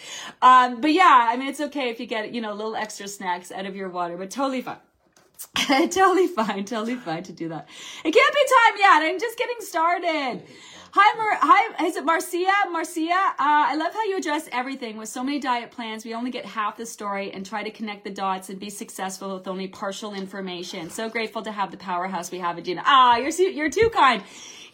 [0.43, 3.51] um, but yeah, I mean it's okay if you get you know little extra snacks
[3.51, 4.79] out of your water, but totally fine.
[5.91, 7.69] totally fine, totally fine to do that.
[8.05, 9.03] It can't be time yet.
[9.03, 10.43] I'm just getting started.
[10.97, 12.71] Hi, Mar- hi, is it Marcia?
[12.71, 14.97] Marcia, uh, I love how you address everything.
[14.97, 18.05] With so many diet plans, we only get half the story and try to connect
[18.05, 20.91] the dots and be successful with only partial information.
[20.91, 22.85] So grateful to have the powerhouse we have, Adina.
[22.87, 24.23] Ah, you're you're too kind.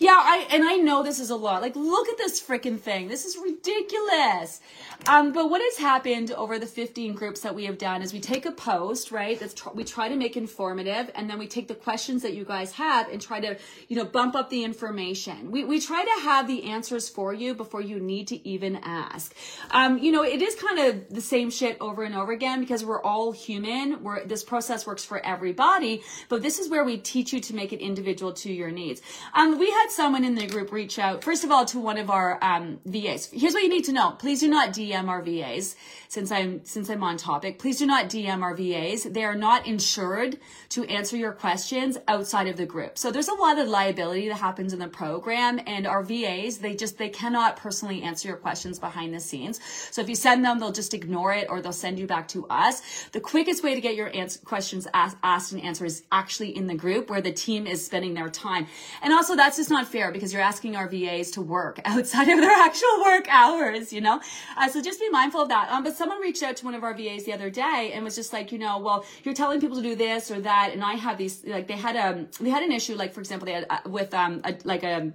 [0.01, 1.61] Yeah, I and I know this is a lot.
[1.61, 3.09] Like, look at this freaking thing.
[3.09, 4.63] This is ridiculous.
[5.07, 8.21] Um, but what has happened over the 15 groups that we have done is we
[8.21, 9.39] take a post, right?
[9.39, 12.47] That's tr- we try to make informative, and then we take the questions that you
[12.47, 13.59] guys have and try to,
[13.89, 15.51] you know, bump up the information.
[15.51, 19.35] We we try to have the answers for you before you need to even ask.
[19.71, 22.87] Um, you know, it is kind of the same shit over and over again because
[22.87, 24.03] we're all human.
[24.03, 27.75] We're this process works for everybody, but this is where we teach you to make
[27.75, 29.03] it individual to your needs.
[29.35, 32.11] Um, we had someone in the group reach out, first of all, to one of
[32.11, 33.31] our um, VAs.
[33.33, 34.13] Here's what you need to know.
[34.13, 35.77] Please do not DM our VAs
[36.09, 37.59] since I'm since I'm on topic.
[37.59, 39.05] Please do not DM our VAs.
[39.05, 40.39] They are not insured
[40.71, 42.99] to answer your questions outside of the group.
[42.99, 46.75] So there's a lot of liability that happens in the program and our VAs, they
[46.75, 49.61] just they cannot personally answer your questions behind the scenes.
[49.91, 52.47] So if you send them, they'll just ignore it or they'll send you back to
[52.49, 52.83] us.
[53.13, 56.67] The quickest way to get your answer, questions asked, asked and answered is actually in
[56.67, 58.67] the group where the team is spending their time.
[59.03, 62.29] And also that's just not not fair because you're asking our VAs to work outside
[62.29, 64.21] of their actual work hours, you know?
[64.57, 65.71] Uh, so just be mindful of that.
[65.71, 68.15] Um, but someone reached out to one of our VAs the other day and was
[68.15, 70.71] just like, you know, well, you're telling people to do this or that.
[70.73, 73.47] And I have these, like they had a, they had an issue, like for example,
[73.47, 75.13] they had uh, with, um, a, like a,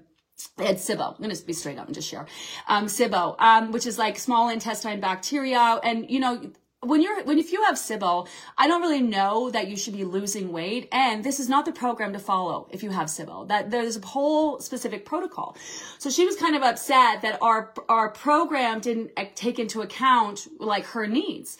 [0.58, 1.15] they had SIBO.
[1.15, 2.25] I'm going to be straight up and just share.
[2.67, 5.80] Um, SIBO, um, which is like small intestine bacteria.
[5.82, 6.41] And, you know,
[6.86, 10.04] when you're when if you have SIBO, I don't really know that you should be
[10.04, 13.48] losing weight, and this is not the program to follow if you have SIBO.
[13.48, 15.58] That there's a whole specific protocol.
[15.98, 20.48] So she was kind of upset that our our program didn't eh, take into account
[20.60, 21.58] like her needs.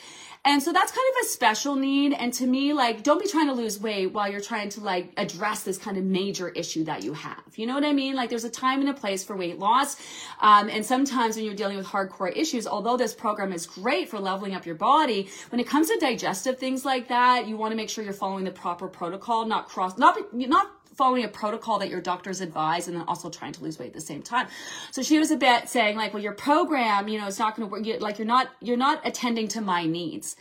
[0.48, 2.14] And so that's kind of a special need.
[2.14, 5.12] And to me, like, don't be trying to lose weight while you're trying to like
[5.18, 7.42] address this kind of major issue that you have.
[7.56, 8.16] You know what I mean?
[8.16, 9.98] Like, there's a time and a place for weight loss.
[10.40, 14.20] Um, and sometimes when you're dealing with hardcore issues, although this program is great for
[14.20, 17.76] leveling up your body, when it comes to digestive things like that, you want to
[17.76, 21.90] make sure you're following the proper protocol, not cross, not, not following a protocol that
[21.90, 24.48] your doctors advise and then also trying to lose weight at the same time.
[24.92, 27.68] So she was a bit saying like, well, your program, you know, it's not going
[27.68, 28.02] to work.
[28.02, 30.36] Like you're not, you're not attending to my needs.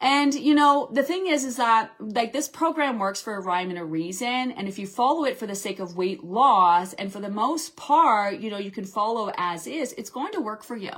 [0.00, 3.68] And you know, the thing is, is that like this program works for a rhyme
[3.70, 4.52] and a reason.
[4.52, 7.74] And if you follow it for the sake of weight loss, and for the most
[7.74, 10.92] part, you know, you can follow as is, it's going to work for you.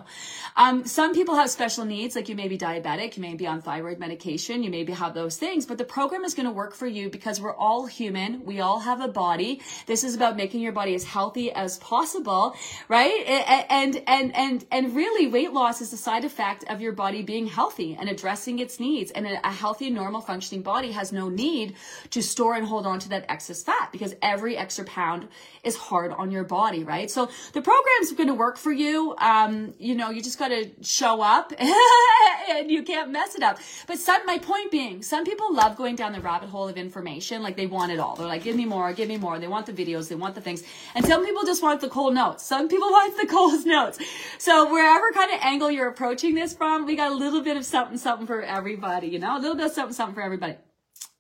[0.54, 3.62] Um, some people have special needs, like you may be diabetic, you may be on
[3.62, 6.86] thyroid medication, you maybe have those things, but the program is going to work for
[6.86, 8.44] you because we're all human.
[8.44, 9.62] We all have a body.
[9.86, 12.54] This is about making your body as healthy as possible,
[12.88, 13.24] right?
[13.70, 17.46] And, and, and, and really weight loss is a side effect of your body being
[17.46, 19.10] healthy and addressing its needs needs.
[19.12, 21.74] And a, healthy, normal functioning body has no need
[22.10, 25.28] to store and hold on to that excess fat because every extra pound
[25.62, 27.10] is hard on your body, right?
[27.10, 29.14] So the program's going to work for you.
[29.18, 33.58] Um, you know, you just got to show up and you can't mess it up.
[33.86, 37.42] But some, my point being, some people love going down the rabbit hole of information.
[37.42, 38.16] Like they want it all.
[38.16, 39.38] They're like, give me more, give me more.
[39.38, 40.62] They want the videos, they want the things.
[40.94, 42.44] And some people just want the Coles notes.
[42.44, 43.98] Some people want the Coles notes.
[44.38, 47.64] So wherever kind of angle you're approaching this from, we got a little bit of
[47.64, 50.56] something, something for everybody, you know, a little bit of something, something for everybody.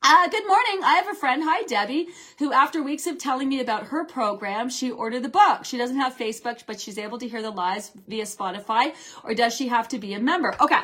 [0.02, 0.80] Uh, good morning.
[0.82, 4.70] I have a friend, hi Debbie, who after weeks of telling me about her program,
[4.70, 5.64] she ordered the book.
[5.64, 9.54] She doesn't have Facebook, but she's able to hear the lives via Spotify, or does
[9.54, 10.54] she have to be a member?
[10.58, 10.80] Okay.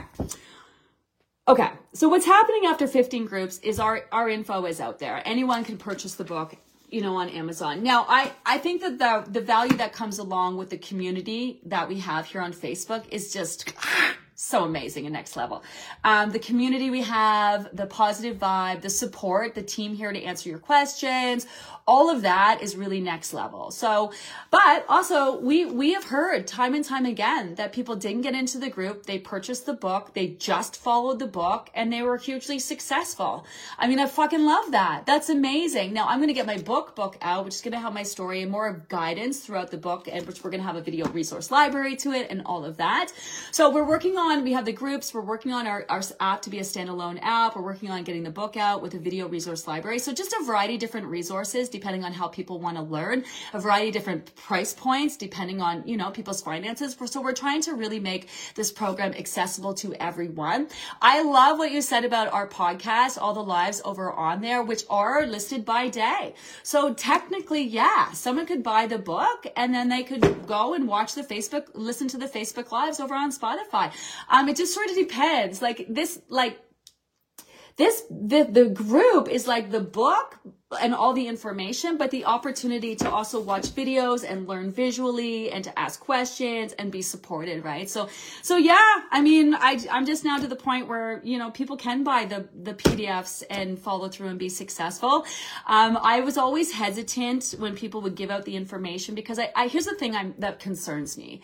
[1.48, 1.70] Okay.
[1.94, 5.22] So what's happening after 15 groups is our, our info is out there.
[5.24, 6.54] Anyone can purchase the book,
[6.90, 7.82] you know, on Amazon.
[7.82, 11.88] Now, I, I think that the, the value that comes along with the community that
[11.88, 13.72] we have here on Facebook is just
[14.36, 15.64] so amazing and next level.
[16.04, 20.48] Um, the community we have, the positive vibe, the support, the team here to answer
[20.48, 21.46] your questions,
[21.86, 23.70] all of that is really next level.
[23.70, 24.12] So,
[24.50, 28.58] but also we, we have heard time and time again that people didn't get into
[28.58, 29.06] the group.
[29.06, 30.12] They purchased the book.
[30.12, 33.46] They just followed the book and they were hugely successful.
[33.78, 35.06] I mean, I fucking love that.
[35.06, 35.92] That's amazing.
[35.94, 38.02] Now I'm going to get my book book out, which is going to have my
[38.02, 41.08] story and more guidance throughout the book and which we're going to have a video
[41.08, 43.12] resource library to it and all of that.
[43.52, 45.14] So we're working on on, we have the groups.
[45.14, 47.56] We're working on our, our app to be a standalone app.
[47.56, 49.98] We're working on getting the book out with a video resource library.
[49.98, 53.60] So just a variety of different resources depending on how people want to learn, a
[53.60, 56.96] variety of different price points depending on, you know, people's finances.
[57.12, 60.68] So we're trying to really make this program accessible to everyone.
[61.02, 64.84] I love what you said about our podcast, all the lives over on there, which
[64.88, 66.34] are listed by day.
[66.62, 71.14] So technically, yeah, someone could buy the book and then they could go and watch
[71.14, 73.92] the Facebook, listen to the Facebook lives over on Spotify.
[74.30, 75.60] Um, it just sort of depends.
[75.60, 76.58] Like this, like
[77.76, 80.38] this, the, the group is like the book,
[80.80, 85.62] and all the information, but the opportunity to also watch videos and learn visually and
[85.62, 87.88] to ask questions and be supported, right?
[87.88, 88.08] So,
[88.42, 91.76] so yeah, I mean, I, I'm just now to the point where, you know, people
[91.76, 95.24] can buy the, the PDFs and follow through and be successful.
[95.68, 99.68] Um, I was always hesitant when people would give out the information because I, I
[99.68, 101.42] here's the thing I'm, that concerns me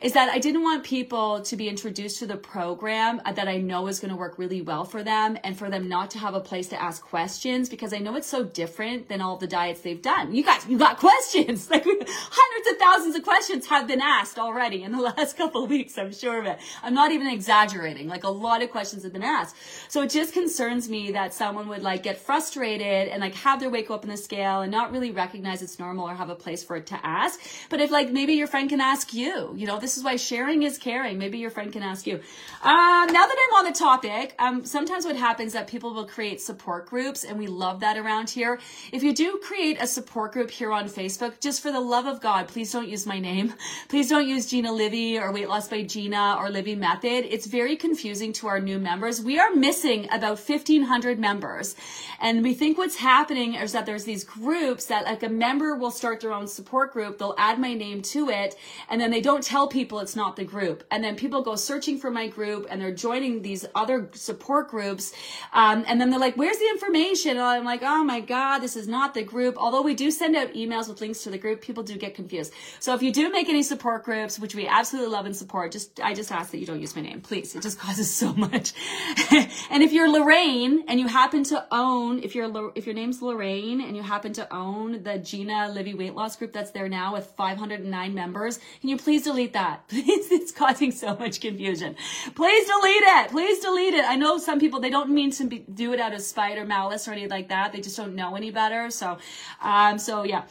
[0.00, 3.86] is that I didn't want people to be introduced to the program that I know
[3.86, 6.40] is going to work really well for them and for them not to have a
[6.40, 9.82] place to ask questions because I know it's so different different than all the diets
[9.82, 10.34] they've done.
[10.34, 11.68] You got, you got questions.
[11.74, 15.98] Like hundreds of thousands of questions have been asked already in the last couple weeks.
[15.98, 16.58] I'm sure of it.
[16.84, 18.06] I'm not even exaggerating.
[18.06, 19.56] Like a lot of questions have been asked.
[19.88, 23.70] So it just concerns me that someone would like get frustrated and like have their
[23.70, 26.34] weight go up in the scale and not really recognize it's normal or have a
[26.36, 27.40] place for it to ask.
[27.70, 30.62] But if like maybe your friend can ask you, you know, this is why sharing
[30.62, 31.18] is caring.
[31.18, 32.14] Maybe your friend can ask you.
[32.62, 36.40] Um, now that I'm on the topic, um, sometimes what happens that people will create
[36.40, 38.53] support groups and we love that around here
[38.92, 42.20] if you do create a support group here on Facebook, just for the love of
[42.20, 43.54] God, please don't use my name.
[43.88, 47.26] Please don't use Gina Livy or Weight Loss by Gina or Livy Method.
[47.32, 49.20] It's very confusing to our new members.
[49.20, 51.76] We are missing about 1500 members.
[52.20, 55.90] And we think what's happening is that there's these groups that like a member will
[55.90, 57.18] start their own support group.
[57.18, 58.56] They'll add my name to it.
[58.88, 60.84] And then they don't tell people it's not the group.
[60.90, 65.12] And then people go searching for my group and they're joining these other support groups.
[65.52, 67.32] Um, and then they're like, where's the information?
[67.32, 69.56] And I'm like, oh my God God, this is not the group.
[69.56, 72.52] Although we do send out emails with links to the group, people do get confused.
[72.78, 75.98] So if you do make any support groups, which we absolutely love and support, just
[75.98, 77.56] I just ask that you don't use my name, please.
[77.56, 78.74] It just causes so much.
[79.70, 83.80] and if you're Lorraine and you happen to own, if you're if your name's Lorraine
[83.80, 87.24] and you happen to own the Gina Livy weight loss group that's there now with
[87.38, 89.88] 509 members, can you please delete that?
[89.88, 91.96] Please, it's causing so much confusion.
[92.34, 93.30] Please delete it.
[93.30, 94.04] Please delete it.
[94.04, 96.66] I know some people they don't mean to be, do it out of spite or
[96.66, 97.72] malice or anything like that.
[97.72, 98.90] They just don't know any better.
[98.90, 99.18] So,
[99.62, 100.42] um, so yeah.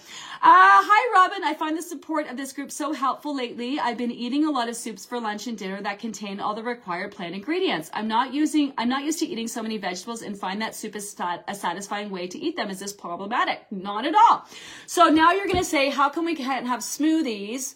[0.46, 1.44] Uh, hi, Robin.
[1.44, 3.80] I find the support of this group so helpful lately.
[3.80, 6.64] I've been eating a lot of soups for lunch and dinner that contain all the
[6.64, 7.90] required plant ingredients.
[7.94, 10.96] I'm not using, I'm not used to eating so many vegetables and find that soup
[10.96, 11.16] is
[11.48, 12.70] a satisfying way to eat them.
[12.70, 13.62] Is this problematic?
[13.72, 14.46] Not at all.
[14.86, 17.76] So now you're going to say, how can we have smoothies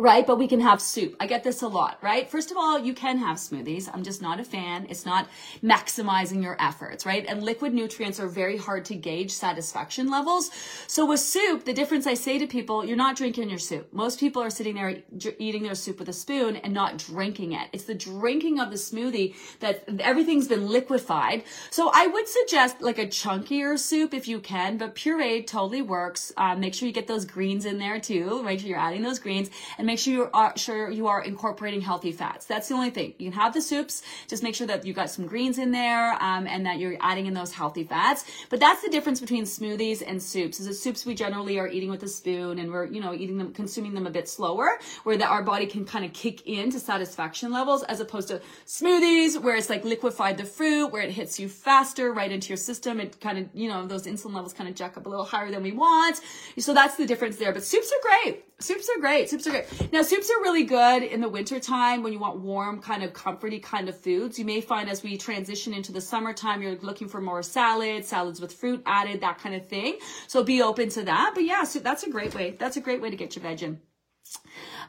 [0.00, 0.26] right?
[0.26, 1.16] But we can have soup.
[1.20, 2.28] I get this a lot, right?
[2.30, 3.88] First of all, you can have smoothies.
[3.92, 4.86] I'm just not a fan.
[4.88, 5.28] It's not
[5.62, 7.26] maximizing your efforts, right?
[7.28, 10.50] And liquid nutrients are very hard to gauge satisfaction levels.
[10.86, 13.92] So with soup, the difference I say to people, you're not drinking your soup.
[13.92, 15.02] Most people are sitting there
[15.38, 17.68] eating their soup with a spoon and not drinking it.
[17.72, 21.42] It's the drinking of the smoothie that everything's been liquefied.
[21.70, 26.32] So I would suggest like a chunkier soup if you can, but puree totally works.
[26.36, 28.42] Um, make sure you get those greens in there too.
[28.42, 31.80] Make sure you're adding those greens and make sure you are sure you are incorporating
[31.80, 32.46] healthy fats.
[32.46, 33.14] That's the only thing.
[33.18, 36.12] You can have the soups, just make sure that you got some greens in there
[36.22, 38.24] um, and that you're adding in those healthy fats.
[38.48, 40.60] But that's the difference between smoothies and soups.
[40.60, 43.38] Is that soups we generally are eating with a spoon and we're you know eating
[43.38, 46.78] them, consuming them a bit slower, where that our body can kind of kick into
[46.78, 51.38] satisfaction levels, as opposed to smoothies where it's like liquefied the fruit, where it hits
[51.38, 53.00] you faster right into your system.
[53.00, 55.50] It kind of you know those insulin levels kind of jack up a little higher
[55.50, 56.20] than we want.
[56.58, 57.52] So that's the difference there.
[57.52, 58.44] But soups are great.
[58.60, 59.30] Soups are great.
[59.30, 59.59] Soups are great.
[59.92, 63.62] Now, soups are really good in the wintertime when you want warm, kind of comforty
[63.62, 64.38] kind of foods.
[64.38, 68.40] You may find as we transition into the summertime, you're looking for more salads, salads
[68.40, 69.98] with fruit added, that kind of thing.
[70.26, 71.32] So be open to that.
[71.34, 72.56] But yeah, so that's a great way.
[72.58, 73.80] That's a great way to get your veg in.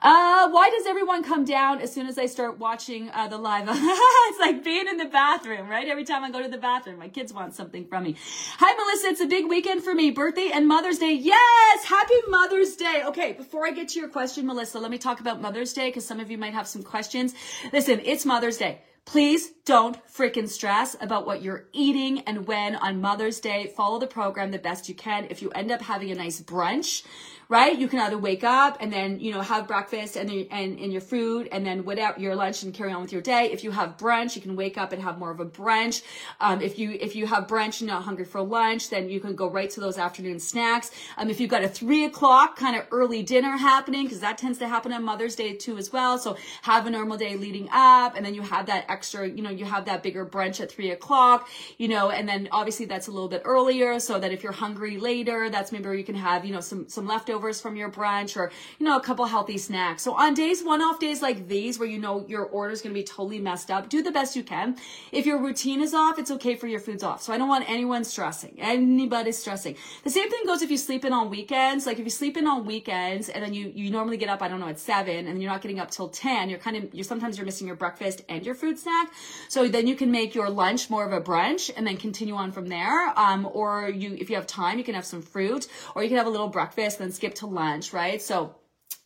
[0.02, 3.68] Uh, why does everyone come down as soon as I start watching uh, the live?
[3.72, 5.88] it's like being in the bathroom, right?
[5.88, 8.16] Every time I go to the bathroom, my kids want something from me.
[8.58, 9.08] Hi, Melissa.
[9.10, 10.10] It's a big weekend for me.
[10.10, 11.14] Birthday and Mother's Day.
[11.14, 11.86] Yes!
[11.86, 13.04] Happy Mother's Day.
[13.06, 16.06] Okay, before I get to your question, Melissa, let me talk about Mother's Day because
[16.06, 17.36] some of you might have some questions.
[17.72, 18.82] Listen, it's Mother's Day.
[19.06, 23.72] Please don't freaking stress about what you're eating and when on Mother's Day.
[23.76, 25.28] Follow the program the best you can.
[25.30, 27.04] If you end up having a nice brunch,
[27.52, 27.78] right?
[27.78, 30.90] You can either wake up and then, you know, have breakfast and then, and, and
[30.90, 33.52] your food and then whatever your lunch and carry on with your day.
[33.52, 36.02] If you have brunch, you can wake up and have more of a brunch.
[36.40, 39.36] Um, if you, if you have brunch and not hungry for lunch, then you can
[39.36, 40.92] go right to those afternoon snacks.
[41.18, 44.58] Um, if you've got a three o'clock kind of early dinner happening, because that tends
[44.60, 46.18] to happen on Mother's Day too as well.
[46.18, 49.51] So have a normal day leading up and then you have that extra, you know,
[49.52, 53.12] you have that bigger brunch at three o'clock, you know, and then obviously that's a
[53.12, 56.46] little bit earlier so that if you're hungry later, that's maybe where you can have,
[56.46, 59.58] you know, some, some leftovers leftovers from your brunch or, you know, a couple healthy
[59.58, 60.04] snacks.
[60.04, 62.94] So on days, one off days like these where you know your order is going
[62.94, 64.78] to be totally messed up, do the best you can.
[65.12, 67.22] If your routine is off, it's okay for your food's off.
[67.22, 69.76] So I don't want anyone stressing, anybody stressing.
[70.04, 71.86] The same thing goes if you sleep in on weekends.
[71.86, 74.48] Like if you sleep in on weekends and then you, you normally get up, I
[74.48, 77.04] don't know, at seven and you're not getting up till 10, you're kind of, you're
[77.04, 79.12] sometimes you're missing your breakfast and your food snack.
[79.52, 82.54] So then you can make your lunch more of a brunch and then continue on
[82.54, 83.12] from there.
[83.20, 86.18] Um, or you, if you have time, you can have some fruit or you can
[86.18, 88.22] have a little breakfast, then skip to lunch, right?
[88.22, 88.56] So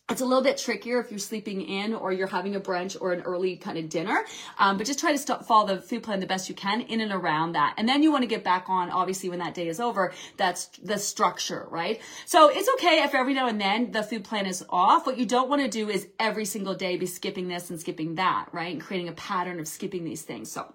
[0.08, 3.12] it's a little bit trickier if you're sleeping in or you're having a brunch or
[3.12, 4.24] an early kind of dinner.
[4.56, 7.00] Um, but just try to stop, follow the food plan the best you can in
[7.00, 7.74] and around that.
[7.76, 10.66] And then you want to get back on, obviously, when that day is over, that's
[10.80, 12.00] the structure, right?
[12.24, 15.06] So it's okay if every now and then the food plan is off.
[15.06, 18.14] What you don't want to do is every single day be skipping this and skipping
[18.14, 18.72] that, right?
[18.72, 20.52] And creating a pattern of skipping these things.
[20.52, 20.72] So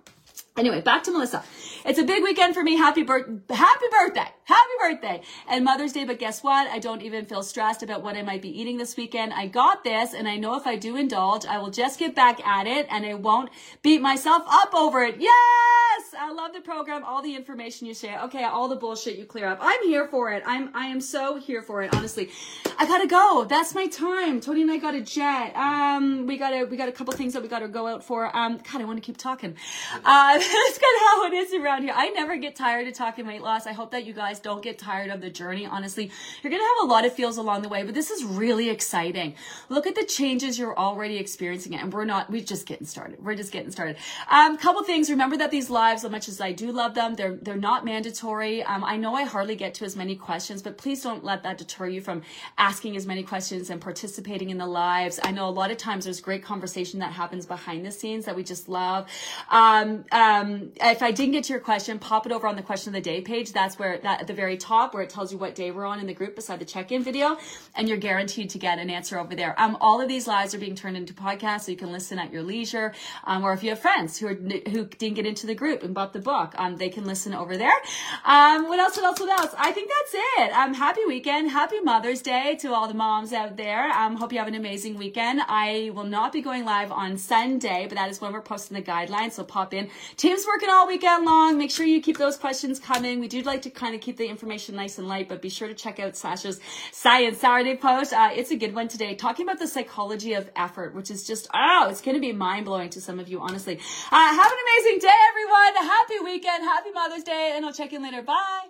[0.58, 1.43] Anyway, back to Melissa.
[1.86, 2.76] It's a big weekend for me.
[2.76, 6.04] Happy birth, happy birthday, happy birthday, and Mother's Day.
[6.04, 6.68] But guess what?
[6.68, 9.34] I don't even feel stressed about what I might be eating this weekend.
[9.34, 12.45] I got this, and I know if I do indulge, I will just get back
[12.45, 13.49] at it, and I won't
[13.82, 15.16] beat myself up over it.
[15.20, 18.22] Yes, I love the program, all the information you share.
[18.24, 19.60] Okay, all the bullshit you clear up.
[19.62, 20.43] I'm here for it.
[20.45, 21.95] I'm, I am so here for it.
[21.95, 22.30] Honestly,
[22.78, 23.45] I gotta go.
[23.47, 24.41] That's my time.
[24.41, 25.56] Tony and I got a jet.
[25.56, 28.04] Um, we got a, we got a couple things that we got to go out
[28.04, 28.36] for.
[28.36, 29.56] Um, God, I want to keep talking.
[30.04, 31.94] Uh, that's kind of how it is around here.
[31.96, 33.68] I never get tired of talking weight loss.
[33.68, 35.68] I hope that you guys don't get tired of the journey.
[35.68, 36.10] Honestly,
[36.42, 38.70] you're going to have a lot of feels along the way, but this is really
[38.70, 39.36] exciting.
[39.70, 43.24] Look at the changes you're already experiencing and we're not, we're just getting started.
[43.24, 43.98] We're just getting started.
[44.32, 45.10] Um, couple things.
[45.10, 48.64] Remember that these lives, as much as I do love them, they're, they're not mandatory.
[48.64, 51.60] Um, I know I hardly get to as many questions, but please don't let that
[51.60, 52.24] deter you from
[52.58, 55.20] asking as many questions and participating in the lives.
[55.24, 58.36] I know a lot of times there's great conversation that happens behind the scenes that
[58.36, 59.08] we just love.
[59.50, 62.90] Um, um, if I didn't get to your question, pop it over on the question
[62.90, 63.52] of the day page.
[63.52, 66.00] That's where that at the very top where it tells you what day we're on
[66.00, 67.38] in the group beside the check-in video,
[67.76, 69.54] and you're guaranteed to get an answer over there.
[69.64, 72.32] Um, all of these lives are being turned into podcasts, so you can listen at
[72.32, 72.94] your leisure.
[73.26, 74.36] Um, or if you have friends who are
[74.74, 77.58] who didn't get into the group and bought the book, um, they can listen over
[77.58, 77.78] there.
[78.26, 78.96] Um, what else?
[78.98, 79.20] What else?
[79.20, 79.54] What else?
[79.58, 80.52] I think that's it.
[80.54, 83.90] Um, happy weekend, happy Mother's Day to all the moms out there.
[83.92, 85.42] Um, hope you have an amazing weekend.
[85.48, 88.84] I will not be going live on Sunday, but that is when we're posting the
[88.84, 89.34] guidelines.
[89.34, 89.90] So pop in.
[90.22, 91.58] Team's working all weekend long.
[91.58, 93.20] Make sure you keep those questions coming.
[93.20, 95.68] We do like to kind of keep the information nice and light, but be sure
[95.68, 96.60] to check out Sasha's
[96.92, 98.14] Science Saturday post.
[98.14, 101.48] Uh, it's a good one today, talking about the psychology of effort, which is just,
[101.56, 103.80] oh, it's going to be mind blowing to some of you, honestly.
[104.12, 105.90] Uh, have an amazing day, everyone.
[105.90, 106.66] Happy weekend.
[106.66, 108.22] Happy Mother's Day, and I'll check in later.
[108.22, 108.68] Bye.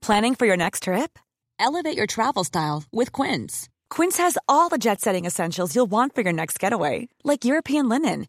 [0.00, 1.18] Planning for your next trip?
[1.58, 3.68] Elevate your travel style with Quince.
[3.88, 7.88] Quince has all the jet setting essentials you'll want for your next getaway, like European
[7.88, 8.28] linen,